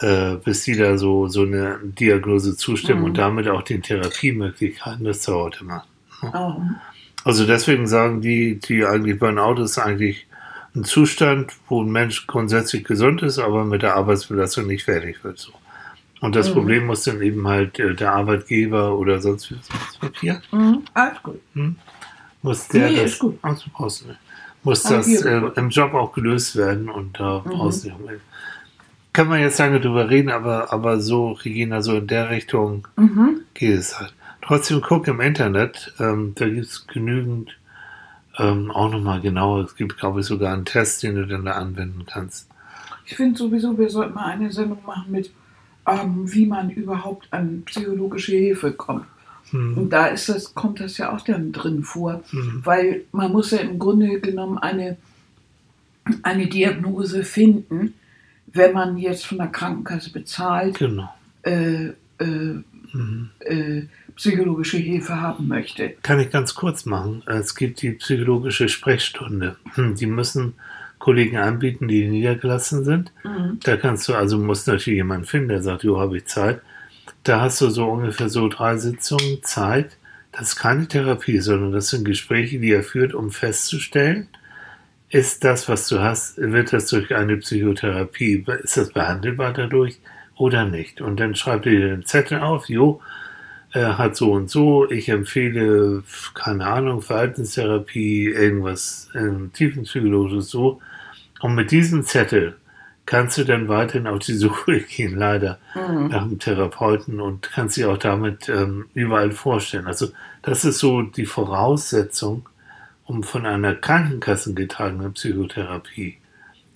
[0.00, 3.04] äh, bis die da so, so eine Diagnose zustimmen Mhm.
[3.06, 5.84] und damit auch den Therapiemöglichkeiten, das dauert immer.
[6.22, 6.54] Oh.
[7.24, 10.26] Also deswegen sagen die, die eigentlich Burnout ist eigentlich
[10.74, 15.38] ein Zustand, wo ein Mensch grundsätzlich gesund ist, aber mit der Arbeitsbelastung nicht fertig wird.
[15.38, 15.52] So.
[16.22, 16.52] Und das Mhm.
[16.54, 20.82] Problem muss dann eben halt äh, der Arbeitgeber oder sonst wie das Papier, Mhm.
[20.94, 21.40] Alles gut.
[22.42, 23.38] muss der Nee, das, ist gut.
[23.42, 24.18] Du brauchst nicht.
[24.62, 27.50] muss das äh, im Job auch gelöst werden und da Mhm.
[27.50, 28.22] brauchst du nicht unbedingt.
[29.12, 33.40] Kann man jetzt lange drüber reden, aber, aber so, Regina, so in der Richtung Mhm.
[33.54, 34.14] geht es halt.
[34.42, 37.58] Trotzdem guck im Internet, ähm, da gibt es genügend,
[38.38, 41.52] ähm, auch nochmal genauer, es gibt, glaube ich, sogar einen Test, den du dann da
[41.52, 42.48] anwenden kannst.
[43.06, 45.30] Ich finde sowieso, wir sollten mal eine Sendung machen mit,
[45.86, 49.06] ähm, wie man überhaupt an psychologische Hilfe kommt.
[49.50, 49.76] Hm.
[49.76, 52.60] Und da ist das, kommt das ja auch dann drin vor, Hm.
[52.64, 54.96] weil man muss ja im Grunde genommen eine,
[56.22, 57.94] eine Diagnose finden,
[58.54, 61.12] wenn man jetzt von der Krankenkasse bezahlt, Genau.
[61.42, 61.86] äh,
[62.18, 62.62] äh,
[62.94, 63.30] Mhm.
[63.40, 63.82] äh,
[64.16, 65.94] psychologische Hilfe haben möchte.
[66.02, 67.22] Kann ich ganz kurz machen.
[67.26, 69.56] Es gibt die psychologische Sprechstunde.
[69.74, 70.52] Hm, Die müssen
[71.02, 73.12] Kollegen anbieten, die niedergelassen sind.
[73.24, 73.58] Mhm.
[73.64, 76.60] Da kannst du, also musst natürlich jemanden finden, der sagt, jo, habe ich Zeit.
[77.24, 79.96] Da hast du so ungefähr so drei Sitzungen Zeit.
[80.30, 84.28] Das ist keine Therapie, sondern das sind Gespräche, die er führt, um festzustellen,
[85.10, 89.98] ist das, was du hast, wird das durch eine Psychotherapie, ist das behandelbar dadurch
[90.36, 91.00] oder nicht?
[91.00, 93.00] Und dann schreibt er dir den Zettel auf, jo,
[93.72, 100.80] er hat so und so, ich empfehle, keine Ahnung, Verhaltenstherapie, irgendwas ähm, tiefenpsychologisches so.
[101.42, 102.56] Und mit diesem Zettel
[103.04, 106.06] kannst du dann weiterhin auf die Suche gehen, leider, Mhm.
[106.08, 109.86] nach einem Therapeuten und kannst dich auch damit ähm, überall vorstellen.
[109.86, 110.08] Also
[110.42, 112.48] das ist so die Voraussetzung,
[113.04, 116.18] um von einer Krankenkasse getragenen Psychotherapie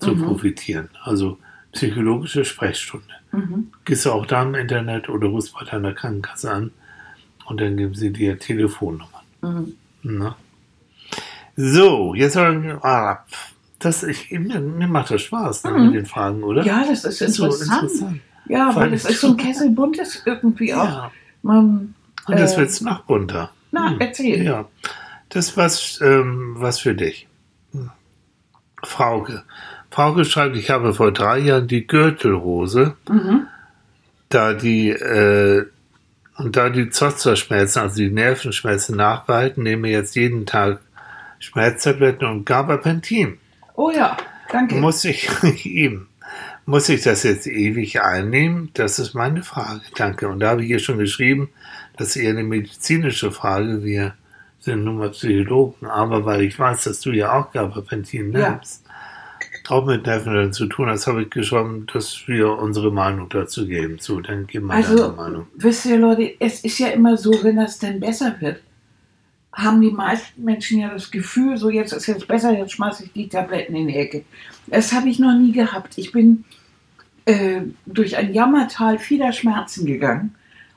[0.01, 0.23] zu Mhm.
[0.25, 0.89] profitieren.
[1.05, 1.39] Also
[1.73, 3.07] psychologische Sprechstunde.
[3.33, 3.71] Mhm.
[3.85, 6.73] Gehst du auch da im Internet oder rufst bei deiner Krankenkasse an
[7.47, 9.75] und dann geben sie dir Telefonnummern.
[10.03, 10.35] Mhm.
[11.57, 13.25] So, jetzt sagen ah,
[13.79, 15.87] das ich, mir, mir macht das Spaß ne, Mhm.
[15.87, 16.63] mit den Fragen, oder?
[16.65, 17.83] Ja, das ist ist so interessant.
[17.83, 18.21] interessant.
[18.49, 20.85] Ja, weil es ist so ein Kessel buntes irgendwie auch.
[20.85, 21.13] Ja.
[21.43, 21.95] Man,
[22.27, 23.51] Und das Äh, wird's noch bunter.
[23.73, 24.01] na, Hm.
[24.01, 24.43] erzähl.
[24.45, 24.65] Ja,
[25.29, 27.27] das ist was, ähm, was für dich.
[27.73, 27.91] Hm.
[28.85, 29.43] Frauke.
[29.91, 33.47] Frauke schreibt, ich habe vor drei Jahren die Gürtelrose, Mhm.
[34.29, 35.67] da die, äh,
[36.37, 40.81] und da die Zosterschmerzen, also die Nervenschmerzen nachbehalten, nehme jetzt jeden Tag
[41.39, 43.39] Schmerztabletten und Gabapentin.
[43.77, 44.17] Oh ja,
[44.51, 44.77] danke.
[44.77, 45.29] Muss ich
[45.67, 46.09] eben,
[46.65, 48.71] muss ich das jetzt ewig einnehmen?
[48.75, 49.83] Das ist meine Frage.
[49.97, 50.29] Danke.
[50.29, 51.51] Und da habe ich hier schon geschrieben,
[51.97, 53.85] das ist eher eine medizinische Frage.
[53.85, 54.15] Wir
[54.61, 58.51] sind nun mal Psychologen, aber weil ich weiß, dass du ja auch Gabapentin Ja.
[58.51, 58.83] nimmst,
[59.69, 63.97] auch mit Nerven zu tun hast, habe ich geschrieben, dass wir unsere Meinung dazu geben.
[64.01, 65.47] So, dann gib mal Also, deine Meinung.
[65.57, 68.61] wisst ihr Leute, es ist ja immer so, wenn das denn besser wird,
[69.57, 73.13] haben die meisten Menschen ja das Gefühl, so jetzt ist jetzt besser, jetzt schmeiße ich
[73.13, 74.25] die Tabletten in die Ecke.
[74.67, 75.97] Das habe ich noch nie gehabt.
[75.97, 76.45] Ich bin
[77.25, 80.35] äh, durch ein Jammertal vieler Schmerzen gegangen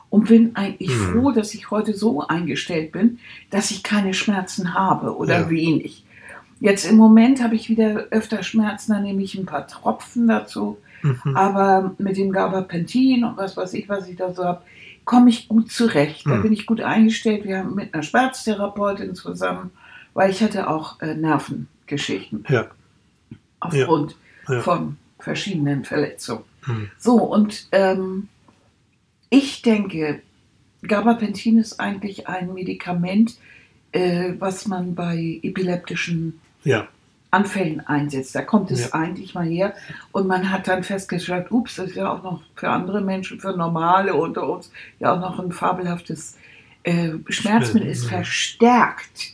[0.10, 1.12] und bin eigentlich Hm.
[1.22, 3.20] froh, dass ich heute so eingestellt bin,
[3.52, 5.50] dass ich keine Schmerzen habe oder Ja.
[5.50, 6.06] wenig.
[6.62, 10.78] Jetzt im Moment habe ich wieder öfter Schmerzen, dann nehme ich ein paar Tropfen dazu.
[11.04, 11.36] Mhm.
[11.36, 14.62] Aber mit dem Gabapentin und was weiß ich, was ich da so habe,
[15.10, 16.28] komme ich gut zurecht.
[16.28, 16.44] Da Hm.
[16.44, 17.44] bin ich gut eingestellt.
[17.44, 19.72] Wir haben mit einer Schmerztherapeutin zusammen,
[20.14, 22.68] weil ich hatte auch äh, Nervengeschichten Ja.
[23.60, 24.16] aufgrund
[24.48, 24.62] Ja.
[24.62, 26.44] von verschiedenen Verletzungen.
[26.62, 26.92] Hm.
[27.00, 28.28] So, und ähm,
[29.32, 30.22] ich denke,
[30.84, 33.36] Gabapentin ist eigentlich ein Medikament,
[33.92, 36.88] äh, was man bei epileptischen Ja.
[37.32, 38.34] Anfällen einsetzt.
[38.34, 38.94] Da kommt es Ja.
[38.94, 39.74] eigentlich mal her
[40.12, 43.56] und man hat dann festgestellt, ups, das ist ja auch noch für andere Menschen, für
[43.56, 46.38] Normale unter uns, ja auch noch ein fabelhaftes
[46.84, 47.90] äh, Schmerzmittel.
[47.90, 49.34] Es verstärkt,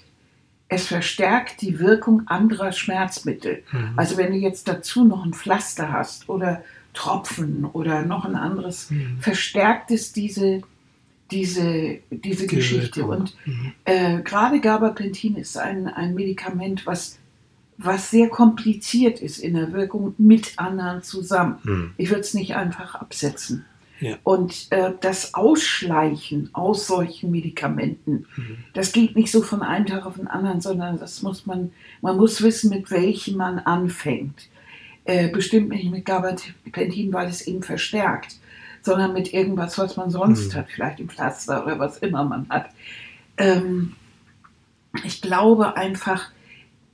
[0.67, 3.63] es verstärkt die Wirkung anderer Schmerzmittel.
[3.71, 3.93] Mhm.
[3.95, 8.89] Also wenn du jetzt dazu noch ein Pflaster hast oder Tropfen oder noch ein anderes,
[8.89, 9.19] Mhm.
[9.19, 10.61] verstärkt es diese,
[11.31, 13.05] diese, diese Die Geschichte.
[13.05, 13.73] Und Mhm.
[13.85, 17.19] äh, gerade Gabapentin ist ein, ein Medikament, was,
[17.77, 21.57] was sehr kompliziert ist in der Wirkung mit anderen zusammen.
[21.63, 21.93] Mhm.
[21.97, 23.65] Ich würde es nicht einfach absetzen.
[23.99, 24.17] Ja.
[24.23, 28.57] Und äh, das Ausschleichen aus solchen Medikamenten, Mhm.
[28.73, 31.71] das geht nicht so von einem Tag auf den anderen, sondern das muss man,
[32.01, 34.49] man muss wissen, mit welchem man anfängt.
[35.05, 38.35] Äh, bestimmt nicht mit Gabapentin, weil es eben verstärkt,
[38.81, 40.57] sondern mit irgendwas, was man sonst Mhm.
[40.57, 42.69] hat, vielleicht ein Pflaster oder was immer man hat.
[43.37, 43.93] Ähm,
[45.03, 46.31] ich glaube einfach,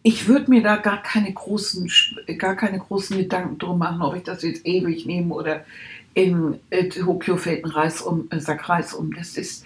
[0.04, 1.92] ich würde mir da gar keine großen,
[2.38, 5.64] gar keine großen Gedanken drum machen, ob ich das jetzt ewig nehme oder
[6.14, 9.14] in äh, Tokio fällt ein Reis um, äh, Sack Reis um.
[9.14, 9.64] Das ist,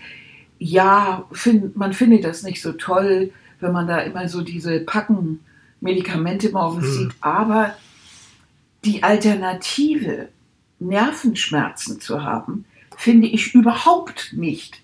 [0.60, 5.40] ja, find, man findet das nicht so toll, wenn man da immer so diese Packen
[5.82, 6.92] Medikamente morgens Hm.
[6.94, 7.76] sieht, aber
[8.84, 10.30] die Alternative,
[10.80, 12.66] Nervenschmerzen zu haben,
[12.98, 14.82] finde ich überhaupt nicht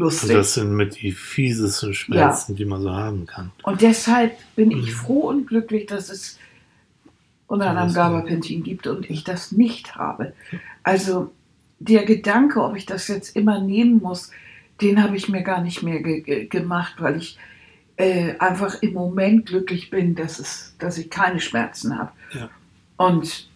[0.00, 0.32] lustig.
[0.32, 3.52] das sind mit die fiesesten Schmerzen, die man so haben kann.
[3.62, 4.96] Und deshalb bin ich Mhm.
[4.96, 6.38] froh und glücklich, dass es
[7.46, 10.32] unter anderem Gabapentin gibt und ich das nicht habe.
[10.82, 11.32] Also
[11.80, 14.30] der Gedanke, ob ich das jetzt immer nehmen muss,
[14.80, 17.38] den habe ich mir gar nicht mehr ge ge gemacht, weil ich
[17.96, 22.12] äh, einfach im Moment glücklich bin, dass, es, dass ich keine Schmerzen habe.
[22.32, 22.48] Ja.
[22.96, 23.49] Und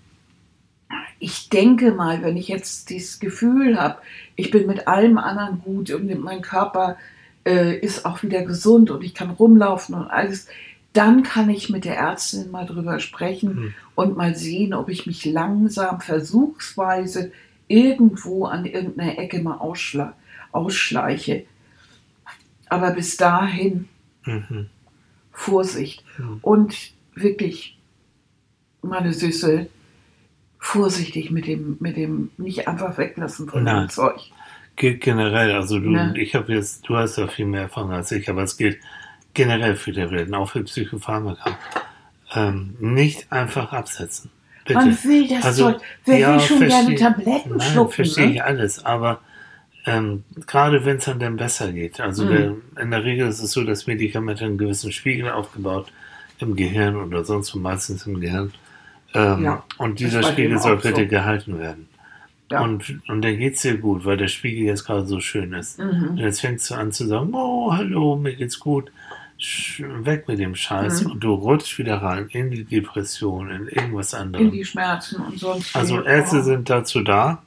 [1.19, 3.99] ich denke mal, wenn ich jetzt dieses Gefühl habe,
[4.37, 6.97] ich bin mit allem anderen gut und mein Körper
[7.47, 10.47] äh, ist auch wieder gesund und ich kann rumlaufen und alles,
[10.93, 13.75] dann kann ich mit der Ärztin mal drüber sprechen Mhm.
[13.95, 17.33] und mal sehen, ob ich mich langsam versuchsweise
[17.69, 20.15] irgendwo an irgendeiner Ecke mal ausschla
[20.53, 21.45] ausschleiche.
[22.69, 23.89] Aber bis dahin
[24.25, 24.69] Mhm.
[25.33, 26.39] Vorsicht Mhm.
[26.43, 26.77] und
[27.15, 27.77] wirklich,
[28.83, 29.67] meine Süße,
[30.65, 33.83] vorsichtig mit dem, mit dem nicht einfach weglassen von Nein.
[33.87, 34.19] dem Zeug.
[34.77, 36.15] Gilt generell, also du, Ne.
[36.19, 38.79] ich habe jetzt, du hast ja viel mehr Erfahrung als ich, aber es gilt
[39.35, 41.57] generell für Tabletten, auch für Psychopharmaka.
[42.35, 44.31] Ähm, nicht einfach absetzen.
[44.65, 44.79] Bitte.
[44.81, 45.83] Man will das Also, Zeug.
[46.07, 47.93] Wer ja, will schon gerne versteh- Tabletten Nein, schlucken?
[47.93, 48.33] verstehe Ne?
[48.33, 49.21] ich alles, aber
[49.87, 52.01] ähm, gerade wenn es dann, dann besser geht.
[52.01, 52.29] Also Mhm.
[52.75, 55.93] der, in der Regel ist es so, dass Medikamente einen gewissen Spiegel aufgebaut
[56.41, 58.53] im Gehirn oder sonst wo, meistens im Gehirn.
[59.15, 61.09] Ähm, Ja, und dieser Spiegel soll auch bitte so.
[61.09, 61.89] gehalten werden.
[62.51, 62.61] Ja.
[62.61, 65.79] Und, und dann geht es dir gut, weil der Spiegel jetzt gerade so schön ist.
[65.81, 66.17] Und Mhm.
[66.19, 68.91] jetzt fängst du an zu sagen, oh, hallo, mir geht's gut.
[69.41, 71.11] sch- weg mit dem Scheiß Mhm.
[71.11, 74.53] und du rutschst wieder rein in die Depression, in irgendwas In anderes.
[74.53, 75.75] die Schmerzen und sonst.
[75.75, 76.03] Also.
[76.03, 76.43] Ärzte Oh.
[76.43, 77.43] sind dazu da,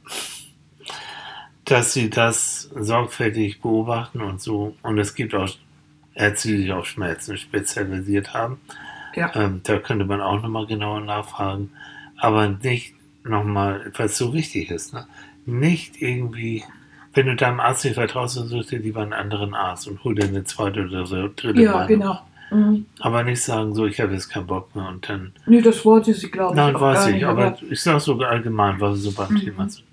[1.65, 4.75] dass sie das sorgfältig beobachten und so.
[4.83, 5.49] Und es gibt auch
[6.13, 8.59] Ärzte, die sich auf Schmerzen spezialisiert haben.
[9.17, 9.31] Ja.
[9.35, 11.71] Ähm, da könnte man auch nochmal genauer nachfragen.
[12.17, 12.93] Aber nicht
[13.23, 15.05] nochmal, was so wichtig ist, ne?
[15.45, 16.63] nicht irgendwie,
[17.13, 20.15] wenn du deinem Arzt nicht vertraust, dann such dir lieber einen anderen Arzt und hol
[20.15, 21.87] dir eine zweite oder so dritte Ja, Meinung.
[21.87, 22.19] genau.
[22.49, 22.85] Mhm.
[23.01, 26.13] Aber nicht sagen, so, ich habe jetzt keinen Bock mehr und dann Nee, das wollte
[26.13, 27.25] sie, glaube ich, Nein, weiß ich, nicht.
[27.25, 29.39] aber ich sage sogar allgemein, was wir so beim Mhm.
[29.39, 29.83] Thema sind.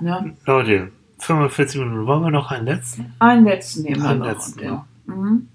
[0.00, 0.36] ne?
[0.46, 0.90] Leute,
[1.20, 3.12] 45 Minuten, wollen wir noch einen letzten?
[3.18, 4.26] Einen letzten nehmen wir Einen noch.
[4.26, 4.86] letzten, ja.
[5.06, 5.48] Mhm.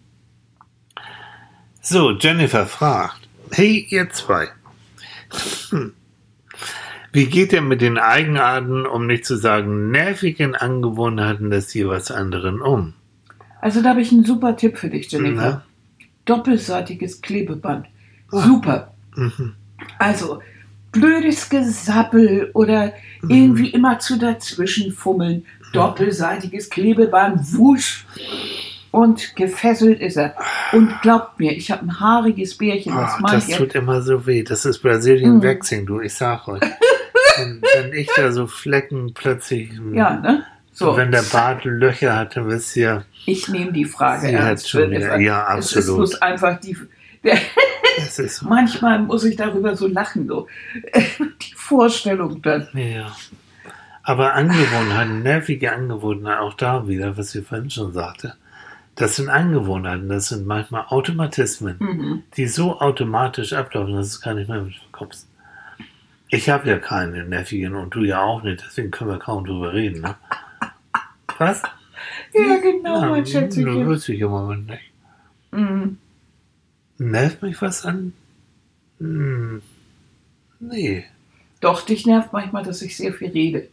[1.85, 4.47] So, Jennifer fragt, hey ihr zwei,
[5.69, 5.91] Hm.
[7.11, 12.61] wie geht ihr mit den Eigenarten, um nicht zu sagen nervigen Angewohnheiten des jeweils anderen
[12.61, 12.93] um?
[13.59, 15.41] Also da habe ich einen super Tipp für dich, Jennifer.
[15.41, 15.65] Na?
[16.25, 17.87] Doppelseitiges Klebeband.
[18.31, 18.39] Ah.
[18.41, 18.93] Super.
[19.15, 19.55] Mhm.
[19.99, 20.41] Also
[20.93, 23.29] blödes Gesappel oder Mhm.
[23.29, 25.45] irgendwie immer zu dazwischen fummeln.
[25.73, 28.05] Doppelseitiges Klebeband, wusch.
[28.93, 30.35] Und gefesselt ist er.
[30.71, 34.43] Und glaubt mir, ich habe ein haariges Bärchen, das Oh, das tut immer so weh.
[34.43, 35.43] Das ist Brazilian Mhm.
[35.43, 36.61] Waxing, du, ich sag euch.
[37.37, 40.43] wenn, wenn ich da so Flecken plötzlich, Ja, ne?
[40.73, 44.33] So, und wenn der Bart Löcher hat, dann wisst ihr, ich nehme die Frage Sie
[44.33, 44.69] ernst.
[44.69, 45.97] schon wieder- ja, Es ist absolut.
[45.97, 46.77] bloß einfach die.
[47.97, 48.47] Das ist so.
[48.47, 50.47] manchmal muss ich darüber so lachen, so.
[50.93, 52.67] Die Vorstellung dann.
[52.73, 53.11] Ja.
[54.03, 58.33] Aber Angewohnheiten, nervige Angewohnheiten, auch da wieder, was ich vorhin schon sagte,
[58.95, 62.23] das sind Angewohnheiten, das sind manchmal Automatismen, Mhm.
[62.37, 65.27] die so automatisch ablaufen, dass du es gar nicht mehr mitbekommst.
[66.29, 69.73] Ich habe ja keine nervigen und du ja auch nicht, deswegen können wir kaum drüber
[69.73, 70.01] reden.
[70.01, 70.15] Ne?
[71.37, 71.61] Was?
[72.33, 73.85] Ja, genau, mein Ja, Schätzchen.
[73.87, 74.91] wüsste ich im Moment nicht.
[75.51, 75.97] Mhm.
[76.97, 78.11] Nervt mich was an?
[78.99, 79.61] Hm.
[80.59, 81.05] Nee.
[81.61, 83.69] Doch, dich nervt manchmal, dass ich sehr viel rede.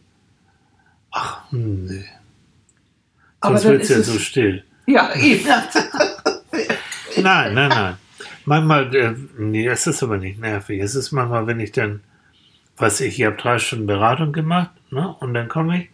[1.11, 2.05] Ach, nee.
[3.41, 4.63] Aber Sonst wird es ja so still.
[4.91, 5.45] Ja, eben.
[7.21, 7.95] Nein, nein, nein.
[8.45, 10.81] Manchmal, äh, nee, es ist aber nicht nervig.
[10.81, 12.01] Es ist manchmal, wenn ich dann,
[12.77, 15.15] was ich, ich habe drei Stunden Beratung gemacht, ne?
[15.19, 15.89] Und dann komme ich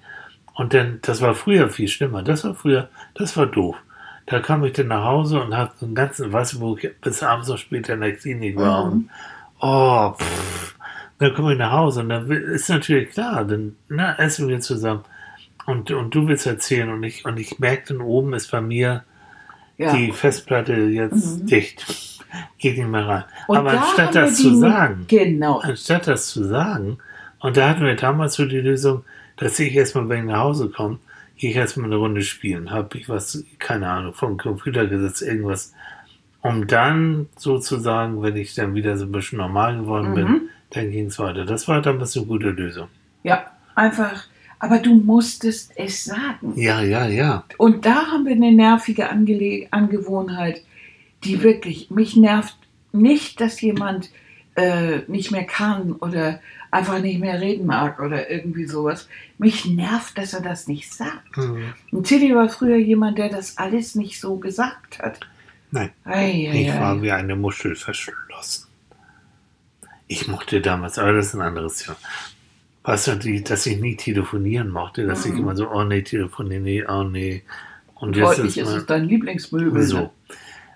[0.54, 2.24] und dann, das war früher viel schlimmer.
[2.24, 3.76] Das war früher, das war doof.
[4.28, 7.24] Da kam ich dann nach Hause und habe einen ganzen, weißt du, wo ich bis
[7.24, 8.91] abends noch später in der Klinik war Mhm.
[8.91, 9.10] und
[9.60, 10.76] oh, pff,
[11.20, 15.04] dann komme ich nach Hause und dann ist natürlich klar, dann na, essen wir zusammen
[15.68, 19.03] und, und du willst erzählen und ich, und ich merke dann oben ist bei mir
[19.78, 19.93] Ja.
[19.95, 21.45] die Festplatte jetzt Mhm.
[21.45, 21.86] dicht.
[22.57, 23.24] Geht nicht mehr rein.
[23.47, 25.59] Und Aber da anstatt das zu sagen, Genau.
[25.59, 26.97] anstatt das zu sagen,
[27.39, 29.03] und da hatten wir damals so die Lösung,
[29.38, 30.97] dass ich erstmal, wenn ich nach Hause komme,
[31.38, 32.72] gehe ich erstmal eine Runde spielen.
[32.72, 35.74] Habe ich was, keine Ahnung, vom Computer gesetzt, irgendwas.
[36.41, 40.41] Um dann sozusagen, wenn ich dann wieder so ein bisschen normal geworden bin, Mhm.
[40.72, 41.45] dann ging es weiter.
[41.45, 42.88] Das war damals eine gute Lösung.
[43.24, 43.45] Ja,
[43.76, 44.24] einfach.
[44.60, 46.53] Aber du musstest es sagen.
[46.55, 47.43] Ja, ja, ja.
[47.58, 50.64] Und da haben wir eine nervige Angele Angewohnheit,
[51.24, 52.55] die wirklich, mich nervt
[52.91, 54.10] nicht, dass jemand
[54.55, 56.39] äh, nicht mehr kann oder
[56.72, 59.08] einfach nicht mehr reden mag oder irgendwie sowas.
[59.38, 61.38] Mich nervt, dass er das nicht sagt.
[61.38, 61.74] Mhm.
[61.91, 65.20] Und Tilly war früher jemand, der das alles nicht so gesagt hat.
[65.72, 65.91] Nein.
[66.05, 67.01] Ei, ei, Ich war ei.
[67.01, 68.68] wie eine Muschel verschlossen.
[70.08, 71.97] Ich mochte damals, aber das ist ein anderes Thema.
[72.88, 75.39] Weißt du, die, dass ich nie telefonieren mochte, dass ich Mhm.
[75.39, 77.43] immer so, oh nee, telefonieren, nee, oh nee.
[77.95, 79.83] Und jetzt ist ist es dein Lieblingsmöbel.
[79.83, 79.97] so.
[79.97, 80.09] Ne?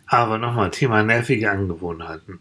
[0.08, 2.40] Aber nochmal, Thema nervige Angewohnheiten.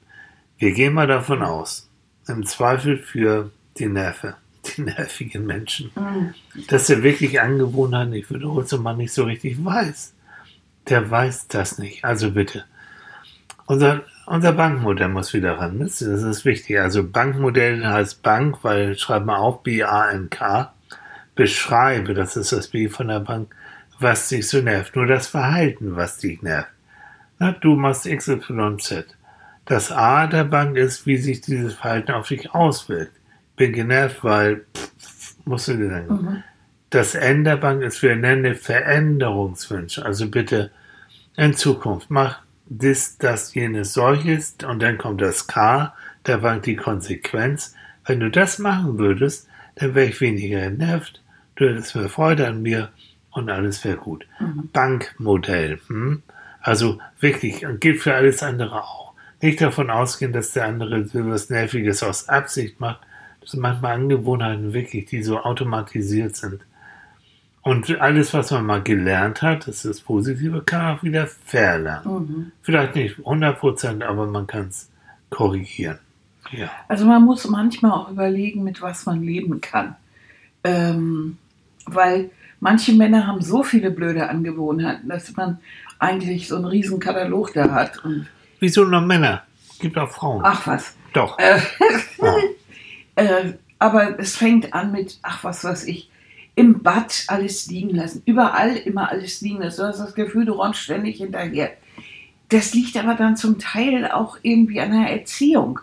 [0.58, 1.88] Wir gehen mal davon aus,
[2.26, 4.34] im Zweifel für die Nerven,
[4.76, 6.34] die nervigen Menschen, Mhm.
[6.66, 10.14] dass er wirklich Angewohnheiten, ich wiederhole es mal, nicht so richtig weiß.
[10.88, 12.04] Der weiß das nicht.
[12.04, 12.64] Also bitte.
[13.66, 15.80] Unser, unser Bankmodell muss wieder ran.
[15.80, 16.78] Das, ist wichtig.
[16.78, 20.72] Also Bankmodell heißt Bank, weil schreib mal auf B-A-N-K.
[21.34, 23.52] Beschreibe, das ist das B von der Bank,
[23.98, 24.94] was dich so nervt.
[24.94, 26.70] Nur das Verhalten, was dich nervt.
[27.40, 29.04] Na, du machst XYZ.
[29.64, 33.12] Das A der Bank ist, wie sich dieses Verhalten auf dich auswirkt.
[33.56, 36.14] Bin genervt, weil pff, pff, musst du dir denken.
[36.14, 36.42] Mhm.
[36.90, 40.04] Das N der Bank ist, wir nennen Veränderungswünsche.
[40.04, 40.70] Also bitte
[41.36, 45.92] in Zukunft mach dies, das, jenes, solches und dann kommt das K
[46.26, 47.74] der Bank die Konsequenz.
[48.06, 51.22] Wenn du das machen würdest, dann wäre ich weniger genervt,
[51.56, 52.90] du hättest mehr Freude an mir
[53.32, 54.26] und alles wäre gut.
[54.38, 54.70] Mhm.
[54.72, 55.80] Bankmodell.
[55.88, 56.22] Hm?
[56.60, 59.12] Also wirklich, und gilt für alles andere auch.
[59.40, 63.00] Nicht davon ausgehen, dass der andere so was Nerviges aus Absicht macht.
[63.40, 66.60] Das sind manchmal Angewohnheiten wirklich, die so automatisiert sind.
[67.62, 71.26] Und alles, was man mal gelernt hat, das ist das Positive, kann man auch wieder
[71.26, 72.02] verlernen.
[72.04, 72.52] Mhm.
[72.62, 74.88] Vielleicht nicht 100 Prozent, aber man kann es
[75.28, 75.98] korrigieren.
[76.52, 76.70] Ja.
[76.88, 79.94] Also man muss manchmal auch überlegen, mit was man leben kann.
[80.64, 81.36] Ähm,
[81.84, 82.30] weil
[82.60, 85.58] manche Männer haben so viele blöde Angewohnheiten, dass man
[85.98, 88.02] eigentlich so einen riesen Katalog da hat.
[88.58, 89.42] Wieso nur Männer?
[89.80, 90.42] Gibt auch Frauen.
[90.44, 90.94] ach was.
[91.12, 91.38] Doch.
[91.38, 91.58] Äh,
[92.18, 92.36] Ja.
[93.16, 96.10] äh, aber es fängt an mit, ach was weiß ich,
[96.54, 98.22] im Bad alles liegen lassen.
[98.26, 99.80] Überall immer alles liegen lassen.
[99.82, 101.70] Du hast das Gefühl, du räumst ständig hinterher.
[102.48, 105.78] Das liegt aber dann zum Teil auch irgendwie an der Erziehung.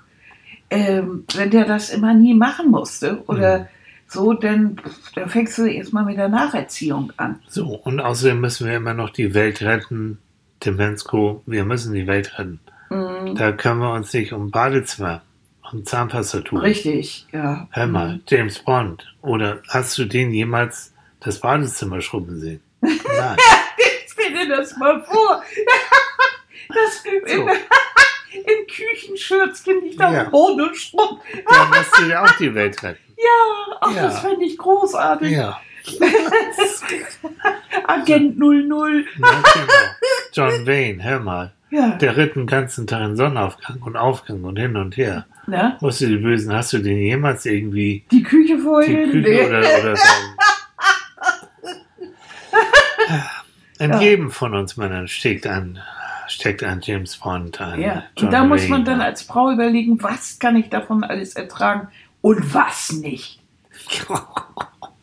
[0.69, 3.65] Ähm, wenn der das immer nie machen musste oder Mhm.
[4.07, 4.75] so, dann,
[5.15, 7.39] dann fängst du erstmal mit der Nacherziehung an.
[7.47, 10.17] So, und außerdem müssen wir immer noch die Welt retten.
[10.65, 12.59] Demenzco, wir müssen die Welt retten.
[12.89, 13.35] Mhm.
[13.35, 15.21] Da können wir uns nicht um Badezimmer,
[15.71, 16.59] um Zahnpasta tun.
[16.59, 17.67] Richtig, ja.
[17.71, 19.05] Hör mal, James Bond.
[19.21, 22.61] Oder hast du den jemals das Badezimmer schrubben sehen?
[22.81, 23.37] Nein.
[24.11, 25.43] Stell dir das mal vor.
[26.69, 27.47] Das So.
[27.47, 30.23] im Küchenschürzchen liegt da Ja.
[30.25, 31.23] Boden und schrubbt.
[31.49, 32.99] Da musst du ja auch die Welt retten.
[33.17, 34.01] Ja, ach, Ja.
[34.03, 35.31] das fände ich großartig.
[35.31, 35.61] Ja.
[37.87, 39.05] Agent 00.
[39.17, 39.73] Na, genau.
[40.33, 41.53] John Wayne, hör mal.
[41.69, 45.25] Ja, Der ritt den ganzen Tag in Sonnenaufgang und Aufgang und hin und her.
[45.81, 49.11] Musst du die Bösen, hast du den jemals irgendwie Die Küche die vorhin.
[49.11, 49.45] Küche nee.
[49.45, 50.03] oder, oder so?
[53.79, 54.01] In Ja.
[54.01, 55.79] jedem von uns Männern steckt ein,
[56.27, 58.85] steckt ein James Bond, ein Ja, John und da muss man Wayne.
[58.97, 61.87] dann als Frau überlegen, was kann ich davon alles ertragen
[62.21, 63.39] und was nicht.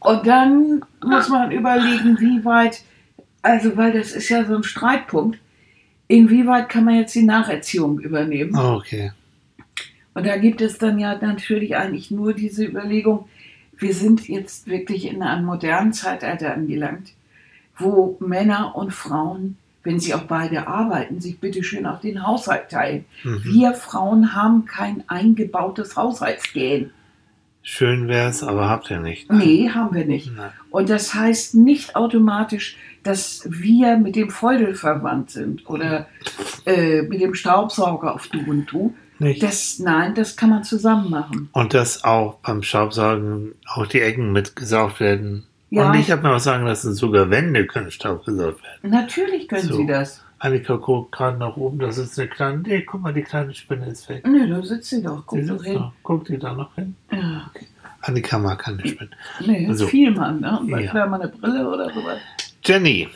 [0.01, 2.83] Und dann muss man überlegen, wie weit,
[3.41, 5.39] also weil das ist ja so ein Streitpunkt,
[6.09, 8.57] inwieweit kann man jetzt die Nacherziehung übernehmen?
[8.57, 9.13] Okay.
[10.15, 13.29] Und da gibt es dann ja natürlich eigentlich nur diese Überlegung,
[13.77, 17.13] wir sind jetzt wirklich in einem modernen Zeitalter angelangt,
[17.77, 23.05] wo Männer und Frauen, wenn sie auch beide arbeiten, sich bitteschön auch den Haushalt teilen.
[23.25, 23.41] Mhm.
[23.45, 26.91] Wir Frauen haben kein eingebautes Haushaltsgehen.
[27.63, 29.33] Schön wär's, aber habt ihr nicht.
[29.33, 30.31] Nee, haben wir nicht.
[30.37, 30.51] Nein.
[30.71, 36.07] Und das heißt nicht automatisch, dass wir mit dem Feudel verwandt sind oder
[36.67, 38.95] äh, mit dem Staubsauger auf Du und Du.
[39.21, 39.43] Nicht.
[39.43, 41.49] Das, nein, das kann man zusammen machen.
[41.53, 45.47] Und dass auch beim Staubsaugen auch die Ecken mitgesaugt werden.
[45.71, 45.89] Ja.
[45.89, 48.91] Und ich habe mir auch sagen lassen, sogar Wände können staubgesaugt werden.
[48.91, 49.77] Natürlich können So.
[49.77, 50.21] Sie das.
[50.41, 53.87] Annika guckt gerade nach oben, das ist eine kleine, nee, guck mal, die kleine Spinne
[53.87, 54.27] ist weg.
[54.27, 55.23] Nö, da sitzt sie doch.
[55.27, 55.75] Guck Die doch sitzt hin.
[55.79, 55.93] da.
[56.03, 56.95] Guckt die da noch hin?
[57.11, 57.51] Ja.
[58.03, 59.15] Annika mag keine Spinnen.
[59.47, 59.87] Nee, So.
[59.87, 60.59] viel Mann, ne?
[60.61, 61.07] Und Ja.
[61.07, 62.19] mal eine Brille oder sowas.
[62.65, 63.09] Jenny,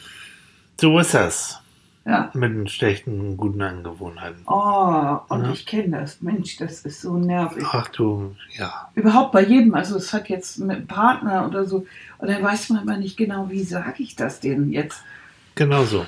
[0.80, 1.60] so ist das
[2.04, 2.30] Ja.
[2.34, 4.42] mit den schlechten, guten Angewohnheiten.
[4.46, 5.52] Oh, und Ja.
[5.52, 6.20] ich kenne das.
[6.22, 7.64] Mensch, das ist so nervig.
[7.70, 8.88] Ach du, ja.
[8.94, 9.74] Überhaupt bei jedem.
[9.74, 11.86] Also es hat jetzt mit einem Partner oder so.
[12.18, 15.02] Und dann weiß man immer nicht genau, wie sage ich das denen jetzt.
[15.54, 16.06] Genau so.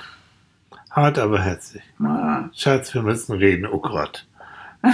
[0.91, 1.83] Hart, aber herzlich.
[2.03, 2.45] Ah.
[2.55, 4.27] Schatz, wir müssen reden, oh Gott.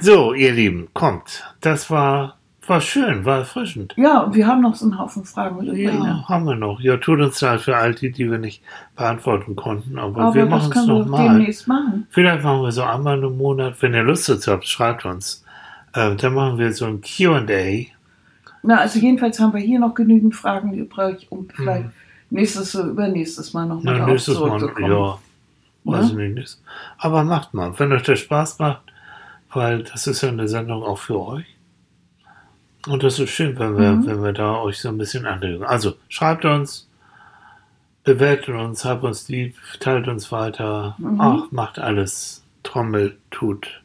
[0.00, 1.44] So, ihr Lieben, kommt.
[1.60, 2.37] Das war,
[2.68, 3.94] war schön, war erfrischend.
[3.96, 5.84] ja, und wir haben noch so einen Haufen Fragen übrig.
[5.84, 6.80] Ja, haben wir noch.
[6.80, 8.62] Ja, tut uns leid für all die, die wir nicht
[8.96, 11.28] beantworten konnten, aber, Aber wir machen es nochmal.
[11.28, 12.06] demnächst machen.
[12.10, 13.80] Vielleicht machen wir so einmal im Monat.
[13.80, 15.44] Wenn ihr Lust dazu habt, schreibt uns.
[15.94, 17.86] Äh, dann machen wir so ein Q&A.
[18.62, 21.86] Na, also jedenfalls haben wir hier noch genügend Fragen übrig, um vielleicht
[22.30, 25.18] nächstes oder übernächstes Mal nochmal darauf nächstes Mal, ja.
[25.84, 26.34] Weiß ich nicht.
[26.34, 26.62] nächstes-
[26.98, 28.82] Aber macht mal, wenn euch das Spaß macht,
[29.52, 31.46] weil das ist ja eine Sendung auch für euch.
[32.86, 34.06] Und das ist schön, wenn wir, Mhm.
[34.06, 35.64] wenn wir da euch so ein bisschen anregen.
[35.64, 36.88] Also schreibt uns,
[38.04, 40.94] bewertet uns, habt uns lieb, teilt uns weiter.
[40.98, 41.20] Mhm.
[41.20, 42.42] Ach, macht alles.
[42.62, 43.82] Trommel tut.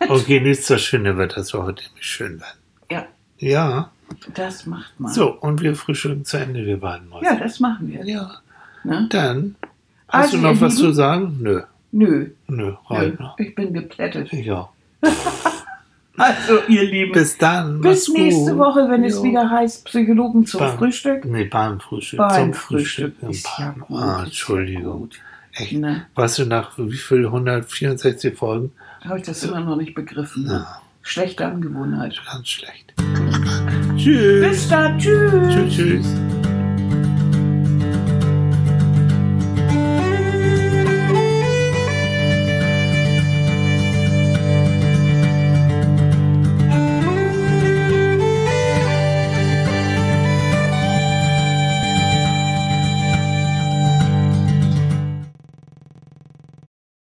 [0.08, 2.58] Und genießt das schöne Wetter, es heute nämlich schön werden.
[2.90, 3.06] Ja,
[3.38, 3.90] Ja,
[4.34, 5.12] das macht man.
[5.12, 7.26] so, und wir frühstücken zu Ende, wir beiden Mäuse.
[7.26, 8.04] Ja, das machen wir.
[8.04, 8.30] ja.
[8.82, 9.06] Ne?
[9.10, 9.54] Dann,
[10.08, 10.88] hast Also, du noch was Lieben?
[10.88, 11.36] zu sagen?
[11.40, 11.62] Nö,
[11.92, 13.38] Nö, nö, nö, reicht noch.
[13.38, 14.32] ich bin geplättet.
[14.32, 14.70] Ich auch.
[16.20, 17.80] Also, ihr Lieben, Bis dann.
[17.80, 18.58] bis nächste gut.
[18.58, 19.24] Woche, wenn es Jo.
[19.24, 21.24] wieder heißt Psychologen zum Beim- Frühstück.
[21.24, 22.18] Nee, beim Frühstück.
[22.18, 23.14] Beim Zum Frühstück.
[23.20, 23.96] Frühstück ja Beim-.
[23.98, 25.08] Ah, Entschuldigung.
[25.52, 25.72] Echt.
[25.72, 26.06] Ne?
[26.14, 27.26] Weißt du, nach wie viel?
[27.26, 28.72] 164 Folgen?
[29.04, 30.46] Habe ich das immer noch nicht begriffen.
[30.46, 30.80] Ja.
[31.02, 32.20] Schlechte Angewohnheit.
[32.30, 32.92] Ganz schlecht.
[33.96, 34.46] Tschüss.
[34.48, 35.32] Bis dann, tschüss.
[35.54, 36.06] Tschüss, tschüss.